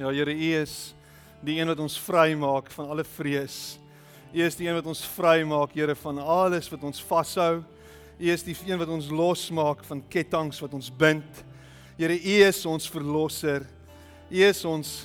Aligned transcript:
Ja 0.00 0.08
Here, 0.08 0.32
U 0.32 0.52
is 0.56 0.94
die 1.44 1.58
een 1.58 1.68
wat 1.68 1.80
ons 1.84 1.98
vrymaak 2.00 2.70
van 2.72 2.86
alle 2.88 3.04
vrees. 3.04 3.76
U 4.32 4.38
is 4.40 4.54
die 4.56 4.64
een 4.64 4.78
wat 4.78 4.86
ons 4.88 5.02
vrymaak, 5.12 5.74
Here, 5.76 5.92
van 5.94 6.22
alles 6.24 6.70
wat 6.72 6.86
ons 6.88 7.02
vashou. 7.04 7.58
U 8.16 8.30
is 8.32 8.44
die 8.46 8.54
een 8.64 8.80
wat 8.80 8.88
ons 8.88 9.10
losmaak 9.12 9.84
van 9.84 10.00
ketTINGS 10.08 10.62
wat 10.64 10.78
ons 10.78 10.88
bind. 10.88 11.44
Here, 11.98 12.16
U 12.16 12.38
is 12.46 12.62
ons 12.64 12.88
verlosser. 12.88 13.68
U 14.30 14.40
is 14.48 14.64
ons 14.64 14.96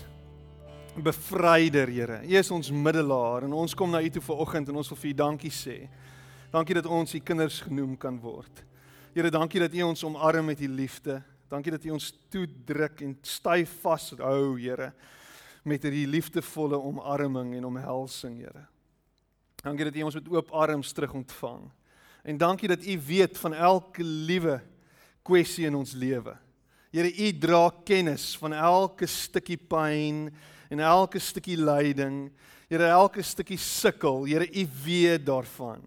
bevryder, 0.95 1.91
Here. 1.91 2.21
U 2.23 2.39
is 2.39 2.55
ons 2.55 2.71
middelaar 2.71 3.49
en 3.49 3.59
ons 3.65 3.75
kom 3.75 3.91
na 3.91 3.99
U 3.99 4.15
toe 4.15 4.23
vanoggend 4.31 4.71
en 4.71 4.79
ons 4.79 4.95
wil 4.95 5.03
vir 5.03 5.11
U 5.11 5.15
dankie 5.25 5.51
sê. 5.51 5.79
Dankie 6.55 6.79
dat 6.79 6.87
ons 6.87 7.19
U 7.19 7.19
kinders 7.19 7.59
genoem 7.67 7.99
kan 7.99 8.15
word. 8.23 8.63
Here, 9.11 9.27
dankie 9.27 9.67
dat 9.67 9.75
U 9.75 9.89
ons 9.91 10.07
omarm 10.07 10.53
met 10.55 10.63
U 10.63 10.71
liefde. 10.71 11.19
Dankie 11.49 11.71
dat 11.75 11.85
U 11.85 11.93
ons 11.93 12.09
toedruk 12.33 13.01
en 13.05 13.17
styf 13.21 13.73
vashou, 13.83 14.55
Here, 14.57 14.91
met 15.65 15.83
hierdie 15.85 16.07
liefdevolle 16.09 16.79
omarming 16.81 17.53
en 17.59 17.67
omhelsing, 17.69 18.39
Here. 18.41 18.65
Dankie 19.61 19.85
dat 19.87 19.97
U 19.97 20.07
ons 20.07 20.17
met 20.17 20.31
oop 20.33 20.51
arms 20.53 20.93
terug 20.93 21.13
ontvang. 21.13 21.67
En 22.25 22.37
dankie 22.41 22.69
dat 22.69 22.85
U 22.85 22.97
weet 23.07 23.37
van 23.37 23.53
elke 23.53 24.03
liewe 24.03 24.59
kwessie 25.25 25.65
in 25.69 25.77
ons 25.77 25.93
lewe. 25.93 26.33
Here, 26.93 27.09
U 27.09 27.31
dra 27.37 27.69
kennis 27.85 28.33
van 28.41 28.53
elke 28.53 29.05
stukkie 29.09 29.57
pyn 29.57 30.29
en 30.73 30.81
elke 30.81 31.21
stukkie 31.21 31.57
lyding. 31.57 32.31
Here, 32.69 32.89
elke 32.89 33.21
stukkie 33.21 33.59
sukkel. 33.61 34.25
Here, 34.25 34.47
U 34.49 34.67
weet 34.85 35.25
daarvan. 35.25 35.85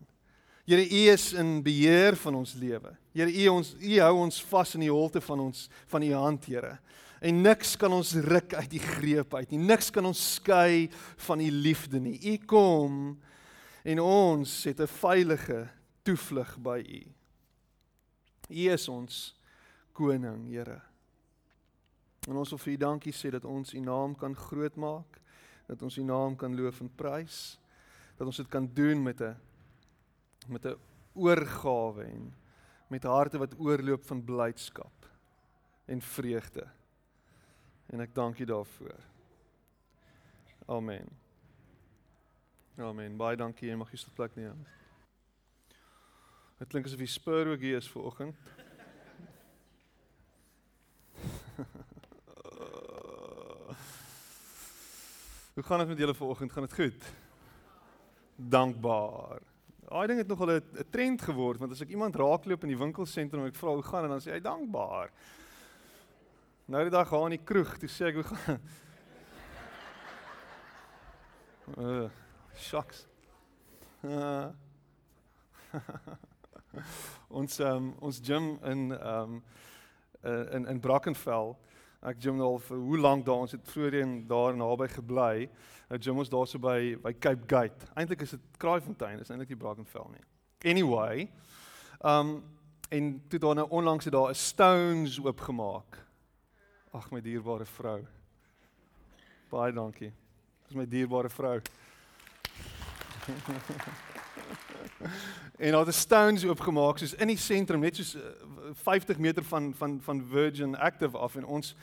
Here, 0.68 0.84
U 0.84 1.08
is 1.08 1.32
in 1.32 1.62
beheer 1.62 2.16
van 2.20 2.34
ons 2.34 2.52
lewe. 2.52 2.90
Here, 3.16 3.32
U 3.32 3.44
ons 3.54 3.70
U 3.80 3.92
hou 4.04 4.16
ons 4.20 4.40
vas 4.50 4.74
in 4.76 4.82
die 4.84 4.90
holte 4.92 5.22
van 5.24 5.40
ons 5.46 5.62
van 5.88 6.04
U 6.04 6.10
hand, 6.12 6.44
Here. 6.44 6.74
En 7.24 7.40
niks 7.40 7.72
kan 7.80 7.94
ons 7.96 8.10
ruk 8.28 8.52
uit 8.52 8.68
die 8.74 8.82
greep 8.82 9.32
uit 9.32 9.54
nie. 9.54 9.62
Niks 9.64 9.88
kan 9.90 10.04
ons 10.04 10.20
skei 10.34 10.90
van 11.24 11.40
U 11.40 11.48
liefde 11.64 12.02
nie. 12.04 12.18
U 12.20 12.36
kom 12.44 13.16
en 13.80 14.04
ons 14.04 14.58
het 14.68 14.84
'n 14.84 14.92
veilige 15.00 15.70
toevlug 16.04 16.58
by 16.60 16.84
U. 16.84 17.02
U 18.52 18.68
is 18.68 18.88
ons 18.88 19.34
koning, 19.94 20.52
Here. 20.52 20.82
En 22.28 22.36
ons 22.36 22.50
wil 22.50 22.58
vir 22.58 22.72
U 22.72 22.76
dankie 22.76 23.12
sê 23.12 23.30
dat 23.30 23.44
ons 23.44 23.72
U 23.72 23.80
naam 23.80 24.14
kan 24.14 24.36
grootmaak, 24.36 25.20
dat 25.66 25.82
ons 25.82 25.96
U 25.96 26.02
naam 26.02 26.36
kan 26.36 26.54
loof 26.54 26.80
en 26.80 26.90
prys, 26.94 27.58
dat 28.18 28.26
ons 28.26 28.36
dit 28.36 28.48
kan 28.48 28.68
doen 28.74 29.02
met 29.02 29.20
'n 29.20 29.47
met 30.48 30.64
'n 30.64 30.78
oorgawe 31.12 32.04
en 32.04 32.34
met 32.88 33.02
harte 33.02 33.38
wat 33.38 33.58
oorloop 33.58 34.04
van 34.04 34.24
blydskap 34.24 35.10
en 35.84 36.00
vreugde. 36.00 36.66
En 37.86 38.00
ek 38.00 38.14
dank 38.14 38.38
U 38.38 38.44
daarvoor. 38.44 39.00
Amen. 40.66 41.08
Amen. 42.76 43.16
Baie 43.16 43.36
dankie 43.36 43.70
en 43.70 43.78
mag 43.78 43.90
jy 43.90 43.96
sit 43.96 44.14
plek 44.14 44.34
neem. 44.36 44.66
Dit 46.58 46.68
klink 46.68 46.86
asof 46.86 47.00
jy 47.00 47.06
spur 47.06 47.46
ook 47.54 47.60
hier 47.64 47.76
is 47.80 47.88
vir 47.88 48.02
oggend. 48.02 48.36
Hoe 55.54 55.66
gaan 55.66 55.78
dit 55.78 55.88
met 55.88 55.98
julle 55.98 56.14
vanoggend? 56.14 56.52
Gaan 56.52 56.66
dit 56.68 56.74
goed? 56.74 57.02
Dankbaar. 58.36 59.47
Daai 59.88 60.06
ding 60.06 60.18
het 60.20 60.28
nogal 60.28 60.50
'n 60.60 60.84
trend 60.90 61.22
geword 61.22 61.58
want 61.58 61.72
as 61.72 61.80
ek 61.80 61.88
iemand 61.88 62.16
raakloop 62.16 62.62
in 62.62 62.68
die 62.68 62.78
winkelsentrum 62.78 63.42
en 63.42 63.48
ek 63.48 63.56
vra 63.56 63.72
hoe 63.72 63.82
gaan 63.82 64.04
en 64.04 64.10
dan 64.10 64.20
sê 64.20 64.32
hy 64.32 64.40
dankbaar. 64.40 65.10
Nou 66.66 66.82
die 66.82 66.90
dag 66.90 67.08
gaan 67.08 67.32
in 67.32 67.38
die 67.38 67.44
kroeg, 67.44 67.78
toe 67.78 67.88
sê 67.88 68.06
ek 68.08 68.14
hoe 68.14 68.24
gaan. 68.24 68.60
Uh, 71.78 72.10
shucks. 72.68 73.06
Uh, 74.04 74.52
ons 77.40 77.58
um, 77.60 77.94
ons 78.00 78.20
gym 78.20 78.58
in 78.64 78.92
um 78.92 79.42
in 80.52 80.66
in 80.66 80.80
Brackenfell 80.80 81.56
Ek 82.08 82.22
nou 82.24 82.54
al 82.54 82.58
vir 82.64 82.78
hoe 82.80 82.98
lank 82.98 83.26
daar 83.26 83.42
ons 83.44 83.52
het 83.52 83.68
voorheen 83.68 84.26
daar 84.28 84.56
naby 84.56 84.86
gebly. 84.88 85.48
Nou 85.90 85.98
gym 86.00 86.20
ons 86.22 86.30
daarso 86.32 86.58
by 86.58 86.96
by 87.02 87.12
Cape 87.20 87.44
Gate. 87.46 87.88
Eintlik 87.94 88.24
is 88.24 88.30
dit 88.36 88.40
Kraaifontein, 88.56 89.20
is 89.20 89.28
eintlik 89.28 89.52
nie 89.52 89.60
Brackenfell 89.60 90.08
nie. 90.14 90.24
Anyway, 90.64 91.28
um 92.00 92.38
en 92.88 93.10
toe 93.28 93.38
daar 93.38 93.54
nou 93.54 93.68
onlangs 93.68 94.04
het 94.04 94.14
daar 94.14 94.30
'n 94.30 94.34
stones 94.34 95.20
oopgemaak. 95.20 96.06
Ag 96.92 97.10
my 97.10 97.20
dierbare 97.20 97.66
vrou. 97.66 98.06
Baie 99.50 99.72
dankie. 99.72 100.12
Dis 100.66 100.76
my 100.76 100.86
dierbare 100.86 101.28
vrou. 101.28 101.60
en 105.64 105.72
daar 105.72 105.86
het 105.86 105.94
stones 105.94 106.44
oopgemaak 106.44 106.98
soos 106.98 107.14
in 107.14 107.28
die 107.28 107.36
sentrum 107.36 107.80
net 107.80 107.96
soos 107.96 108.16
50 108.84 109.16
eh, 109.16 109.22
meter 109.22 109.44
van 109.44 109.74
van 109.74 110.00
van 110.00 110.24
Virgin 110.30 110.76
Active 110.76 111.18
af 111.18 111.36
en 111.36 111.44
ons 111.44 111.74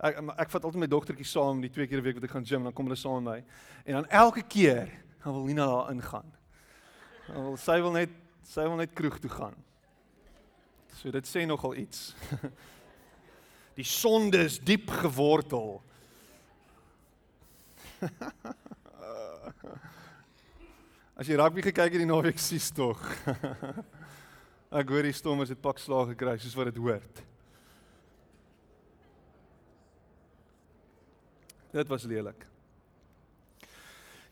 ek 0.00 0.20
ek 0.36 0.50
vat 0.50 0.64
altyd 0.64 0.80
my 0.80 0.86
dogtertjie 0.90 1.26
saam 1.26 1.60
die 1.60 1.70
twee 1.70 1.86
keer 1.86 1.98
'n 1.98 2.04
week 2.04 2.14
wat 2.14 2.24
ek 2.24 2.36
gaan 2.36 2.46
gym 2.46 2.62
dan 2.62 2.72
kom 2.72 2.86
hulle 2.86 2.96
saam 2.96 3.22
met 3.22 3.32
my 3.32 3.44
en 3.84 3.92
dan 4.02 4.06
elke 4.08 4.42
keer 4.42 5.04
dan 5.24 5.32
wil 5.32 5.44
Nina 5.44 5.66
daar 5.66 5.90
ingaan. 5.90 6.34
Dan 7.26 7.42
wil 7.42 7.56
sy 7.56 7.80
wil 7.80 7.90
net 7.90 8.10
sy 8.44 8.60
wil 8.68 8.76
net 8.76 8.92
kroeg 8.92 9.18
toe 9.18 9.30
gaan. 9.32 9.54
So 11.00 11.10
dit 11.10 11.26
sê 11.28 11.46
nogal 11.48 11.74
iets. 11.80 12.14
Die 13.78 13.84
sonde 13.88 14.44
is 14.44 14.60
diep 14.60 14.90
gewortel. 14.90 15.82
As 21.14 21.28
jy 21.30 21.36
rugby 21.38 21.62
gekyk 21.62 21.92
het 21.94 22.02
die 22.02 22.08
naweek 22.10 22.40
sies 22.42 22.72
tog. 22.74 22.98
Ek 24.74 24.88
hoor 24.90 25.06
die 25.06 25.14
Stormers 25.14 25.52
het 25.52 25.60
pak 25.62 25.78
slaag 25.78 26.10
gekry 26.10 26.34
soos 26.42 26.56
wat 26.58 26.72
dit 26.72 26.80
hoort. 26.82 27.20
Dit 31.74 31.90
was 31.90 32.06
lelik. 32.10 32.42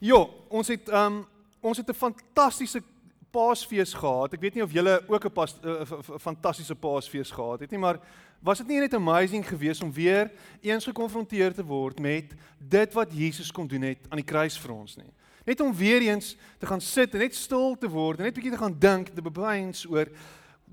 Jo, 0.03 0.25
ons 0.51 0.73
het 0.75 0.91
um 0.91 1.23
ons 1.63 1.79
het 1.79 1.87
'n 1.87 1.95
fantastiese 1.95 2.83
Paasfees 3.31 3.95
gehad. 3.95 4.35
Ek 4.35 4.41
weet 4.41 4.55
nie 4.55 4.65
of 4.65 4.73
julle 4.75 4.99
ook 5.07 5.25
'n 5.25 5.33
uh, 5.65 6.19
fantastiese 6.19 6.75
Paasfees 6.75 7.31
gehad 7.31 7.61
het 7.61 7.71
nie, 7.71 7.79
maar 7.79 8.01
was 8.43 8.59
dit 8.59 8.73
nie 8.73 8.81
net 8.83 8.95
amazing 8.95 9.45
geweest 9.47 9.83
om 9.83 9.93
weer 9.93 10.31
eens 10.61 10.85
gekonfronteer 10.85 11.55
te 11.55 11.65
word 11.65 12.01
met 12.03 12.35
dit 12.59 12.95
wat 12.95 13.15
Jesus 13.15 13.53
kom 13.55 13.69
doen 13.71 13.87
het 13.87 14.09
aan 14.09 14.19
die 14.19 14.27
kruis 14.27 14.59
vir 14.59 14.75
ons 14.75 14.97
nie? 14.99 15.11
Net 15.47 15.61
om 15.61 15.75
weer 15.75 16.03
eens 16.03 16.35
te 16.59 16.67
gaan 16.67 16.81
sit 16.83 17.15
en 17.15 17.23
net 17.23 17.35
stil 17.39 17.77
te 17.79 17.91
word 17.91 18.19
en 18.19 18.27
net 18.27 18.35
bietjie 18.35 18.55
te 18.55 18.61
gaan 18.61 18.75
dink, 18.79 19.15
te 19.15 19.23
bewyns 19.23 19.87
oor 19.87 20.11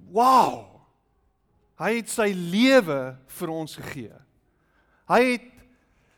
wow. 0.09 0.65
Hy 1.79 1.93
het 2.01 2.11
sy 2.11 2.31
lewe 2.33 3.15
vir 3.39 3.53
ons 3.53 3.77
gegee. 3.79 4.17
Hy 5.09 5.21
het 5.31 5.47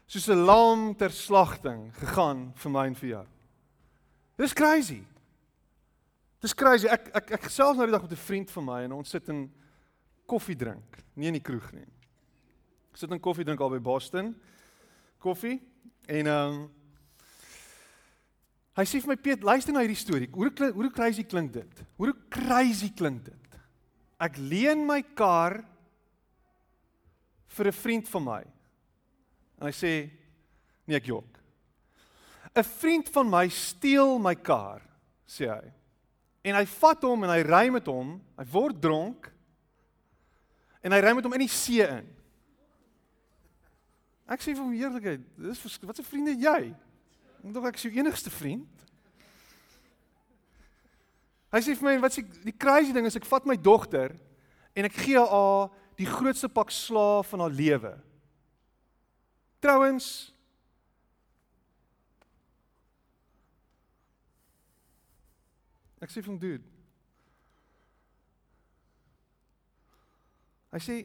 soos 0.07 0.27
'n 0.27 0.45
lam 0.45 0.95
ter 0.95 1.11
slagting 1.11 1.91
gegaan 1.99 2.51
vir 2.55 2.71
my 2.71 2.85
en 2.87 2.95
vir 2.95 3.09
jou. 3.09 3.25
Dis 4.37 4.53
crazy. 4.53 5.03
Dis 6.41 6.53
crazy. 6.53 6.87
Ek 6.87 7.11
ek 7.13 7.31
ek 7.31 7.43
gesels 7.43 7.77
nou 7.77 7.85
die 7.85 7.91
dag 7.91 8.01
met 8.01 8.11
'n 8.11 8.25
vriend 8.25 8.51
van 8.51 8.65
my 8.65 8.83
en 8.83 8.91
ons 8.91 9.09
sit 9.09 9.29
in 9.29 9.51
koffie 10.31 10.55
drink, 10.55 10.99
nie 11.19 11.27
in 11.27 11.37
die 11.37 11.43
kroeg 11.43 11.67
nie. 11.75 11.87
Ek 12.91 12.99
sit 12.99 13.11
in 13.11 13.19
koffie 13.23 13.45
drink 13.47 13.61
al 13.63 13.73
by 13.73 13.81
Boston. 13.83 14.33
Koffie 15.21 15.59
en 16.07 16.31
ehm 16.31 16.53
um, 16.61 16.61
Hy 18.71 18.85
sê 18.87 19.01
vir 19.03 19.11
my 19.11 19.17
Piet, 19.19 19.41
luister 19.43 19.75
na 19.75 19.81
hierdie 19.83 19.99
storie. 19.99 20.29
Hoe 20.31 20.47
hoe 20.71 20.89
crazy 20.95 21.25
klink 21.27 21.51
dit? 21.57 21.81
Hoe 21.99 22.13
crazy 22.31 22.87
klink 22.95 23.25
dit? 23.25 23.57
Ek 24.15 24.37
leen 24.39 24.85
my 24.87 25.01
kar 25.03 25.59
vir 27.51 27.67
'n 27.67 27.75
vriend 27.75 28.07
van 28.07 28.23
my. 28.23 28.43
En 29.59 29.67
hy 29.67 29.75
sê 29.75 30.09
nee 30.87 30.95
ek 30.95 31.11
jok. 31.11 31.27
'n 32.55 32.63
Vriend 32.63 33.09
van 33.09 33.29
my 33.29 33.47
steel 33.49 34.19
my 34.19 34.35
kar, 34.35 34.81
sê 35.27 35.51
hy. 35.51 35.73
En 36.43 36.55
hy 36.55 36.65
vat 36.65 37.03
hom 37.03 37.23
en 37.23 37.29
hy 37.29 37.43
ry 37.43 37.69
met 37.69 37.85
hom, 37.85 38.21
hy 38.37 38.45
word 38.45 38.81
dronk 38.81 39.31
en 40.81 40.95
hy 40.95 40.99
ry 41.01 41.13
met 41.15 41.25
hom 41.25 41.35
in 41.37 41.45
die 41.45 41.51
see 41.51 41.85
in. 41.85 42.07
Ek 44.31 44.41
sê 44.41 44.53
vir 44.55 44.63
hom 44.63 44.73
eerlikheid, 44.73 45.23
dis 45.37 45.79
wat 45.83 45.99
'n 45.99 46.07
vriende 46.07 46.35
jy? 46.35 46.73
Ek 47.41 47.53
dink 47.53 47.65
ek 47.65 47.75
is 47.75 47.83
jou 47.83 47.93
enigste 47.93 48.29
vriend. 48.29 48.69
Hy 51.51 51.59
sê 51.59 51.75
vir 51.75 51.83
my 51.83 51.99
wat 51.99 52.13
s'e 52.13 52.23
die 52.45 52.55
crazy 52.55 52.93
ding 52.93 53.05
is 53.05 53.15
ek 53.15 53.25
vat 53.25 53.45
my 53.45 53.57
dogter 53.57 54.15
en 54.75 54.85
ek 54.85 54.93
gee 54.93 55.19
haar 55.19 55.69
die 55.97 56.05
grootste 56.05 56.47
pak 56.47 56.71
slaaf 56.71 57.27
van 57.27 57.39
haar 57.39 57.51
lewe. 57.51 57.93
Trouwens 59.59 60.31
Ek 66.01 66.09
sê 66.09 66.23
vir 66.23 66.31
hom 66.31 66.39
dude. 66.41 66.70
Hy 70.71 70.79
sê 70.79 70.95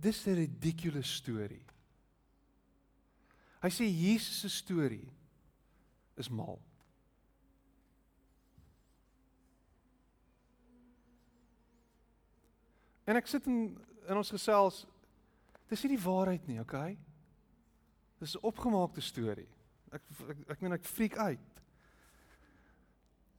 dis 0.00 0.26
'n 0.26 0.34
ridiculous 0.34 1.16
storie. 1.16 1.64
Hy 3.62 3.68
sê 3.68 3.84
Jesus 3.84 4.40
se 4.40 4.48
storie 4.48 5.08
is 6.16 6.28
mal. 6.28 6.60
En 13.04 13.16
ek 13.16 13.26
sit 13.26 13.46
in 13.46 13.76
in 14.08 14.16
ons 14.16 14.30
gesels 14.30 14.86
dis 15.68 15.82
nie 15.84 15.94
die 15.94 16.02
waarheid 16.02 16.46
nie, 16.48 16.58
okay? 16.60 16.98
Dis 18.18 18.34
'n 18.34 18.42
opgemaakte 18.42 19.00
storie. 19.00 19.48
Ek 19.92 20.02
ek, 20.28 20.36
ek 20.48 20.60
meen 20.60 20.72
ek 20.72 20.84
freak 20.84 21.16
uit. 21.16 21.62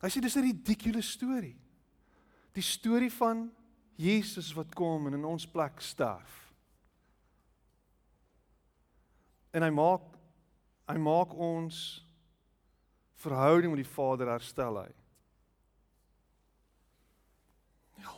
Hy 0.01 0.09
sê 0.09 0.21
dis 0.21 0.35
'n 0.35 0.43
ridiculous 0.43 1.11
storie. 1.11 1.57
Die 2.53 2.63
storie 2.63 3.11
van 3.11 3.51
Jesus 4.01 4.53
wat 4.57 4.73
kom 4.75 5.07
en 5.07 5.13
in 5.19 5.25
ons 5.27 5.45
plek 5.47 5.81
sterf. 5.85 6.37
En 9.53 9.65
hy 9.65 9.69
maak 9.75 10.07
hy 10.91 10.97
maak 10.99 11.31
ons 11.39 11.77
verhouding 13.21 13.71
met 13.71 13.79
die 13.83 13.93
Vader 13.93 14.27
herstel 14.33 14.79
hy. 14.81 14.89
Ja. 18.01 18.15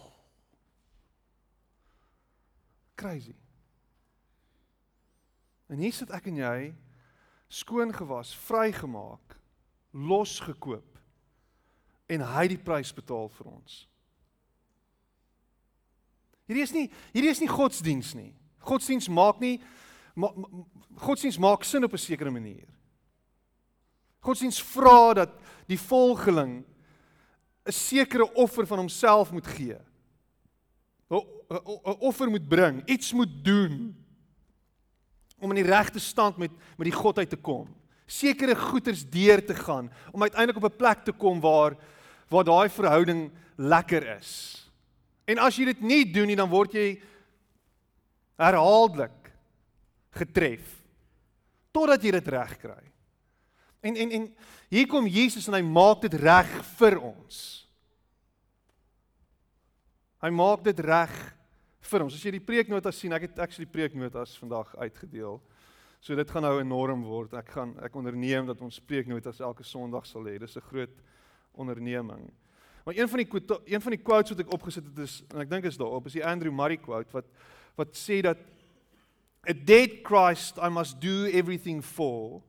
Crazy. 2.98 3.36
En 5.70 5.78
hier 5.84 5.94
sit 5.94 6.10
ek 6.16 6.32
en 6.32 6.42
jy 6.42 6.58
skoon 7.54 7.94
gewas, 7.94 8.34
vrygemaak, 8.48 9.38
losgekoop 9.94 10.98
en 12.10 12.26
hy 12.34 12.48
die 12.56 12.62
prys 12.62 12.94
betaal 12.96 13.30
vir 13.38 13.52
ons. 13.54 13.84
Hierdie 16.54 16.68
is 16.68 16.74
nie 16.76 16.90
hierdie 17.16 17.32
is 17.34 17.42
nie 17.42 17.50
godsdiens 17.50 18.14
nie. 18.14 18.30
Godsdiens 18.62 19.10
maak 19.10 19.40
nie 19.42 19.58
ma, 20.14 20.30
ma, 20.30 20.48
godsdiens 21.02 21.40
maak 21.42 21.66
sin 21.66 21.84
op 21.84 21.94
'n 21.94 21.98
sekere 21.98 22.32
manier. 22.32 22.70
Godsdiens 24.22 24.62
vra 24.62 25.14
dat 25.14 25.32
die 25.68 25.80
volgeling 25.80 26.64
'n 27.66 27.72
sekere 27.72 28.34
offer 28.34 28.68
van 28.68 28.78
homself 28.78 29.32
moet 29.32 29.48
gee. 29.48 29.78
'n 31.10 31.98
offer 32.00 32.30
moet 32.30 32.48
bring, 32.48 32.82
iets 32.86 33.14
moet 33.14 33.44
doen 33.44 33.96
om 35.40 35.50
in 35.50 35.64
die 35.64 35.72
regte 35.72 36.00
stand 36.00 36.38
met 36.38 36.52
met 36.78 36.86
die 36.88 36.96
godheid 36.96 37.30
te 37.30 37.36
kom. 37.36 37.68
Sekere 38.06 38.56
goeders 38.56 39.10
deur 39.10 39.46
te 39.46 39.56
gaan 39.56 39.92
om 40.12 40.22
uiteindelik 40.22 40.64
op 40.64 40.72
'n 40.72 40.78
plek 40.78 41.04
te 41.04 41.12
kom 41.12 41.40
waar 41.40 41.76
waar 42.30 42.44
daai 42.44 42.70
verhouding 42.70 43.32
lekker 43.56 44.18
is. 44.18 44.63
En 45.28 45.40
as 45.40 45.58
jy 45.58 45.66
dit 45.72 45.82
nie 45.82 46.04
doen 46.12 46.28
nie, 46.28 46.40
dan 46.40 46.52
word 46.52 46.76
jy 46.76 46.88
herhaaldelik 48.42 49.32
getref 50.14 50.80
totdat 51.74 52.04
jy 52.06 52.12
dit 52.14 52.28
reg 52.30 52.52
kry. 52.62 52.82
En 53.84 53.98
en 53.98 54.12
en 54.20 54.28
hier 54.70 54.88
kom 54.88 55.08
Jesus 55.10 55.48
en 55.50 55.58
hy 55.58 55.64
maak 55.66 56.04
dit 56.06 56.14
reg 56.22 56.50
vir 56.78 57.00
ons. 57.02 57.40
Hy 60.24 60.30
maak 60.32 60.62
dit 60.64 60.80
reg 60.86 61.14
vir 61.90 62.06
ons. 62.06 62.14
As 62.16 62.24
jy 62.24 62.36
die 62.38 62.46
preeknotas 62.46 63.02
sien, 63.02 63.14
ek 63.16 63.28
het 63.28 63.42
actually 63.44 63.68
preeknotas 63.70 64.38
vandag 64.40 64.72
uitgedeel. 64.80 65.42
So 66.04 66.16
dit 66.16 66.32
gaan 66.32 66.46
nou 66.46 66.56
enorm 66.62 67.04
word. 67.08 67.34
Ek 67.40 67.52
gaan 67.56 67.74
ek 67.84 67.96
onderneem 68.00 68.48
dat 68.48 68.62
ons 68.64 68.80
preeknotas 68.88 69.42
elke 69.44 69.66
Sondag 69.68 70.08
sal 70.08 70.30
hê. 70.30 70.38
Dis 70.40 70.58
'n 70.58 70.70
groot 70.70 70.96
onderneming. 71.54 72.32
Maar 72.84 72.96
een 72.98 73.10
van 73.10 73.18
die 73.18 73.28
een 73.66 73.82
van 73.82 73.92
die 73.92 74.02
quotes 74.02 74.30
wat 74.30 74.40
ek 74.40 74.54
opgesit 74.54 74.86
het 74.86 74.98
is 75.06 75.22
en 75.32 75.44
ek 75.44 75.50
dink 75.50 75.68
is 75.70 75.78
daarop 75.80 76.06
is 76.06 76.18
die 76.18 76.26
Andrew 76.26 76.52
Murray 76.52 76.78
quote 76.78 77.12
wat 77.16 77.30
wat 77.80 77.96
sê 77.98 78.22
dat 78.22 78.40
a 79.50 79.54
dead 79.54 80.04
Christ 80.04 80.60
I 80.60 80.70
must 80.70 81.00
do 81.02 81.26
everything 81.32 81.84
for 81.84 82.44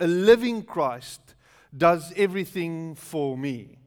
a 0.00 0.06
living 0.06 0.64
Christ 0.64 1.34
does 1.76 2.12
everything 2.16 2.94
for 2.96 3.36
me. 3.36 3.78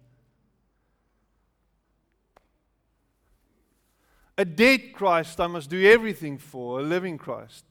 A 4.37 4.45
dead 4.45 4.93
Christ 4.93 5.39
I 5.39 5.47
must 5.47 5.69
do 5.69 5.81
everything 5.81 6.37
for, 6.37 6.79
a 6.79 6.83
living 6.83 7.17
Christ 7.17 7.65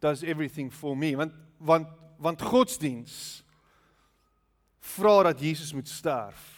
does 0.00 0.22
everything 0.22 0.70
for 0.70 0.96
me. 0.96 1.16
Want 1.16 1.32
want 1.58 1.88
want 2.18 2.42
godsdiens 2.42 3.42
vra 4.80 5.22
dat 5.22 5.40
Jesus 5.40 5.72
moet 5.72 5.88
sterf. 5.88 6.53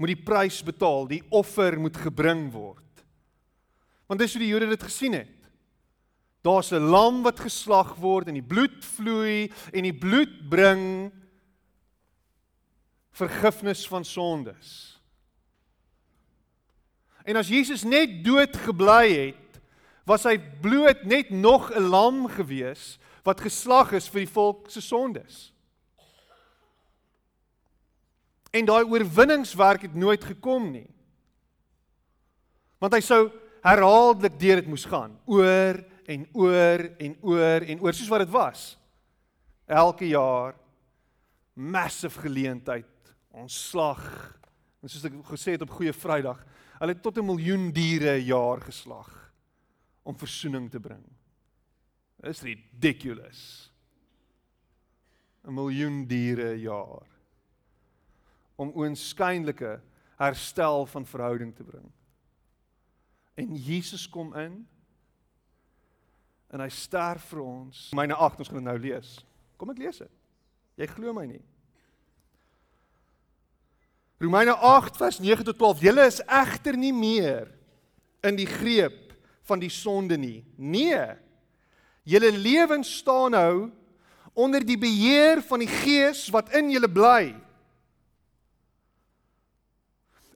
Moet 0.00 0.14
die 0.14 0.22
prys 0.24 0.62
betaal, 0.64 1.04
die 1.10 1.20
offer 1.28 1.76
moet 1.80 1.98
gebring 2.00 2.46
word. 2.54 3.04
Want 4.08 4.22
dis 4.22 4.32
hoe 4.34 4.40
die 4.42 4.48
Jode 4.50 4.70
dit 4.72 4.82
gesien 4.88 5.12
het. 5.14 5.36
Daar's 6.40 6.72
'n 6.72 6.88
lam 6.88 7.22
wat 7.22 7.40
geslag 7.40 7.94
word 8.00 8.28
en 8.28 8.34
die 8.34 8.42
bloed 8.42 8.84
vloei 8.84 9.52
en 9.72 9.82
die 9.82 9.92
bloed 9.92 10.48
bring 10.48 11.12
vergifnis 13.12 13.86
van 13.88 14.04
sondes. 14.04 15.00
En 17.24 17.36
as 17.36 17.48
Jesus 17.48 17.84
net 17.84 18.24
dood 18.24 18.56
gebly 18.56 19.12
het, 19.12 19.60
was 20.08 20.24
hy 20.24 20.38
bloot 20.38 21.04
net 21.04 21.30
nog 21.30 21.70
'n 21.70 21.90
lam 21.92 22.28
gewees 22.28 22.98
wat 23.22 23.40
geslag 23.40 23.92
is 23.92 24.08
vir 24.08 24.24
die 24.24 24.32
volk 24.32 24.70
se 24.70 24.80
sondes. 24.80 25.52
En 28.50 28.66
daai 28.66 28.84
oorwinningswerk 28.84 29.82
het 29.82 29.94
nooit 29.94 30.24
gekom 30.24 30.70
nie. 30.70 30.88
Want 32.78 32.96
hy 32.96 33.00
sou 33.04 33.28
herhaaldelik 33.62 34.38
deur 34.40 34.62
dit 34.62 34.70
moes 34.72 34.86
gaan, 34.88 35.18
oor 35.28 35.78
en 36.10 36.26
oor 36.32 36.86
en 36.98 37.16
oor 37.20 37.66
en 37.68 37.82
oor 37.84 37.94
soos 37.94 38.08
wat 38.08 38.24
dit 38.24 38.32
was. 38.32 38.62
Elke 39.70 40.08
jaar 40.08 40.56
massive 41.54 42.24
geleentheid, 42.24 43.14
ontslag. 43.30 44.02
En 44.80 44.88
soos 44.88 45.04
ek 45.04 45.20
gesê 45.28 45.54
het 45.54 45.62
op 45.62 45.76
Goeie 45.76 45.92
Vrydag, 45.92 46.40
Hulle 46.80 46.94
het 46.94 47.02
tot 47.02 47.18
'n 47.18 47.24
miljoen 47.24 47.72
diere 47.72 48.16
'n 48.16 48.24
jaar 48.24 48.60
geslag 48.60 49.32
om 50.02 50.16
verzoening 50.16 50.70
te 50.70 50.80
bring. 50.80 51.04
Is 52.22 52.40
ridiculous. 52.40 53.72
'n 55.44 55.54
Miljoen 55.54 56.06
diere 56.06 56.54
'n 56.54 56.60
jaar 56.60 57.06
om 58.60 58.74
oënskynlike 58.76 59.78
herstel 60.20 60.84
van 60.92 61.06
verhouding 61.08 61.54
te 61.56 61.64
bring. 61.64 61.86
En 63.40 63.54
Jesus 63.56 64.04
kom 64.08 64.34
in 64.36 64.60
en 66.50 66.60
hy 66.60 66.68
sterf 66.74 67.30
vir 67.30 67.40
ons. 67.44 67.86
Myne 67.96 68.18
8 68.18 68.42
ons 68.42 68.50
gaan 68.50 68.60
dit 68.60 68.68
nou 68.68 68.78
lees. 68.82 69.14
Kom 69.56 69.70
ek 69.72 69.80
lees 69.80 70.02
dit. 70.02 70.12
Jy 70.80 70.88
glo 70.90 71.14
my 71.16 71.24
nie. 71.30 71.42
Romeine 74.20 74.52
8 74.52 74.98
vers 75.00 75.18
9 75.22 75.46
tot 75.48 75.56
12. 75.56 75.84
Julle 75.88 76.04
is 76.10 76.20
egter 76.26 76.76
nie 76.76 76.92
meer 76.92 77.48
in 78.26 78.36
die 78.36 78.48
greep 78.48 79.14
van 79.48 79.62
die 79.62 79.72
sonde 79.72 80.18
nie. 80.20 80.42
Nee. 80.60 81.00
Julle 82.04 82.32
lewens 82.36 82.90
staan 83.00 83.32
nou 83.32 83.54
onder 84.36 84.64
die 84.64 84.78
beheer 84.78 85.40
van 85.48 85.64
die 85.64 85.70
Gees 85.70 86.26
wat 86.34 86.52
in 86.56 86.68
julle 86.72 86.90
bly. 86.90 87.32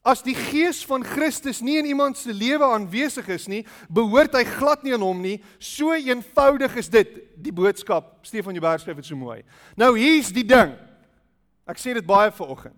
As 0.05 0.21
die 0.21 0.35
Gees 0.37 0.83
van 0.85 1.01
Christus 1.01 1.63
nie 1.65 1.79
in 1.81 1.87
iemand 1.89 2.19
se 2.21 2.33
lewe 2.33 2.67
aanwesig 2.69 3.29
is 3.33 3.47
nie, 3.49 3.63
behoort 3.89 4.35
hy 4.37 4.43
glad 4.45 4.83
nie 4.85 4.93
aan 4.93 5.05
hom 5.05 5.23
nie. 5.25 5.39
So 5.57 5.97
eenvoudig 5.97 6.77
is 6.77 6.91
dit, 6.93 7.15
die 7.41 7.55
boodskap. 7.55 8.19
Stefan 8.29 8.53
Joubert 8.53 8.85
skryf 8.85 9.01
dit 9.01 9.09
so 9.09 9.17
mooi. 9.17 9.41
Nou 9.81 9.95
hier's 9.97 10.29
die 10.35 10.45
ding. 10.45 10.75
Ek 11.65 11.81
sê 11.81 11.97
dit 11.97 12.05
baie 12.05 12.29
vanoggend. 12.37 12.77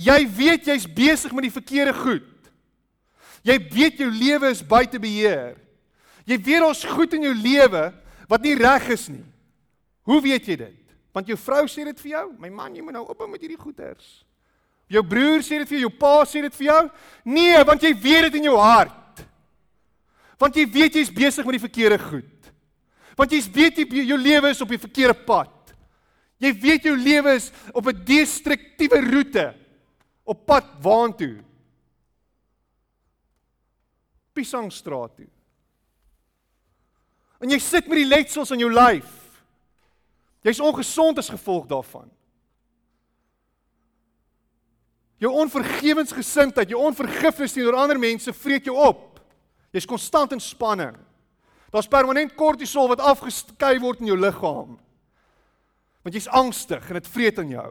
Jy 0.00 0.16
weet 0.32 0.70
jy's 0.70 0.88
besig 0.88 1.34
met 1.36 1.44
die 1.44 1.52
verkeerde 1.52 1.92
goed. 1.98 2.30
Jy 3.44 3.58
weet 3.72 4.00
jou 4.00 4.08
lewe 4.08 4.48
is 4.48 4.64
buite 4.64 5.00
beheer. 5.00 5.58
Jy 6.24 6.40
weet 6.40 6.64
ons 6.64 6.86
goed 6.88 7.18
in 7.18 7.28
jou 7.28 7.34
lewe 7.36 7.84
wat 8.30 8.44
nie 8.44 8.56
reg 8.56 8.88
is 8.96 9.10
nie. 9.12 9.26
Hoe 10.08 10.22
weet 10.24 10.48
jy 10.48 10.56
dit? 10.56 10.96
Want 11.12 11.28
jou 11.28 11.36
vrou 11.40 11.66
sê 11.68 11.84
dit 11.84 12.00
vir 12.00 12.14
jou. 12.14 12.26
My 12.40 12.48
man, 12.48 12.72
jy 12.72 12.84
moet 12.86 12.96
nou 12.96 13.04
ophou 13.12 13.28
met 13.28 13.44
hierdie 13.44 13.60
goeters. 13.60 14.22
Jou 14.90 15.02
broer 15.06 15.44
sê 15.46 15.60
dit 15.60 15.70
vir 15.70 15.78
jou, 15.78 15.86
jou 15.86 15.98
pa 16.00 16.24
sê 16.26 16.42
dit 16.42 16.56
vir 16.58 16.66
jou? 16.66 16.80
Nee, 17.30 17.58
want 17.66 17.82
jy 17.86 17.92
weet 17.94 18.26
dit 18.26 18.40
in 18.40 18.48
jou 18.50 18.56
hart. 18.58 19.22
Want 20.40 20.56
jy 20.56 20.64
weet 20.66 20.98
jy's 20.98 21.12
besig 21.14 21.46
met 21.46 21.58
die 21.58 21.62
verkeerde 21.62 21.98
goed. 22.02 22.50
Want 23.18 23.34
jy's 23.36 23.46
weet 23.52 23.78
jy 23.78 24.04
jou 24.08 24.18
lewe 24.18 24.50
is 24.50 24.62
op 24.64 24.72
die 24.72 24.80
verkeerde 24.80 25.14
pad. 25.28 25.52
Jy 26.40 26.54
weet 26.56 26.88
jou 26.88 26.96
lewe 26.96 27.36
is 27.36 27.50
op 27.76 27.86
'n 27.86 28.04
destruktiewe 28.04 29.00
roete 29.12 29.54
op 30.24 30.46
pad 30.46 30.64
waantoe? 30.80 31.44
Piesangstraat 34.32 35.16
toe. 35.16 35.28
En 37.40 37.50
jy 37.50 37.58
sit 37.58 37.86
met 37.86 37.98
die 37.98 38.08
letsels 38.08 38.50
in 38.50 38.58
jou 38.58 38.72
lyf. 38.72 39.42
Jy's 40.42 40.60
ongesond 40.60 41.18
as 41.18 41.28
gevolg 41.28 41.66
daarvan. 41.66 42.10
Jou 45.20 45.32
onvergewensgesindheid, 45.42 46.70
jou 46.72 46.80
onvergifnis 46.80 47.52
teenoor 47.52 47.76
ander 47.82 47.98
mense 48.00 48.32
vreet 48.32 48.64
jou 48.64 48.76
op. 48.80 49.20
Jy's 49.74 49.88
konstant 49.88 50.32
in 50.32 50.40
spanning. 50.40 50.96
Daar's 51.70 51.90
permanent 51.90 52.32
kortisol 52.34 52.88
wat 52.90 53.02
afgeskei 53.04 53.76
word 53.82 54.00
in 54.02 54.10
jou 54.10 54.16
liggaam. 54.18 54.78
Want 56.02 56.16
jy's 56.16 56.30
angstig 56.32 56.88
en 56.88 56.98
dit 56.98 57.10
vreet 57.12 57.38
aan 57.38 57.52
jou. 57.52 57.68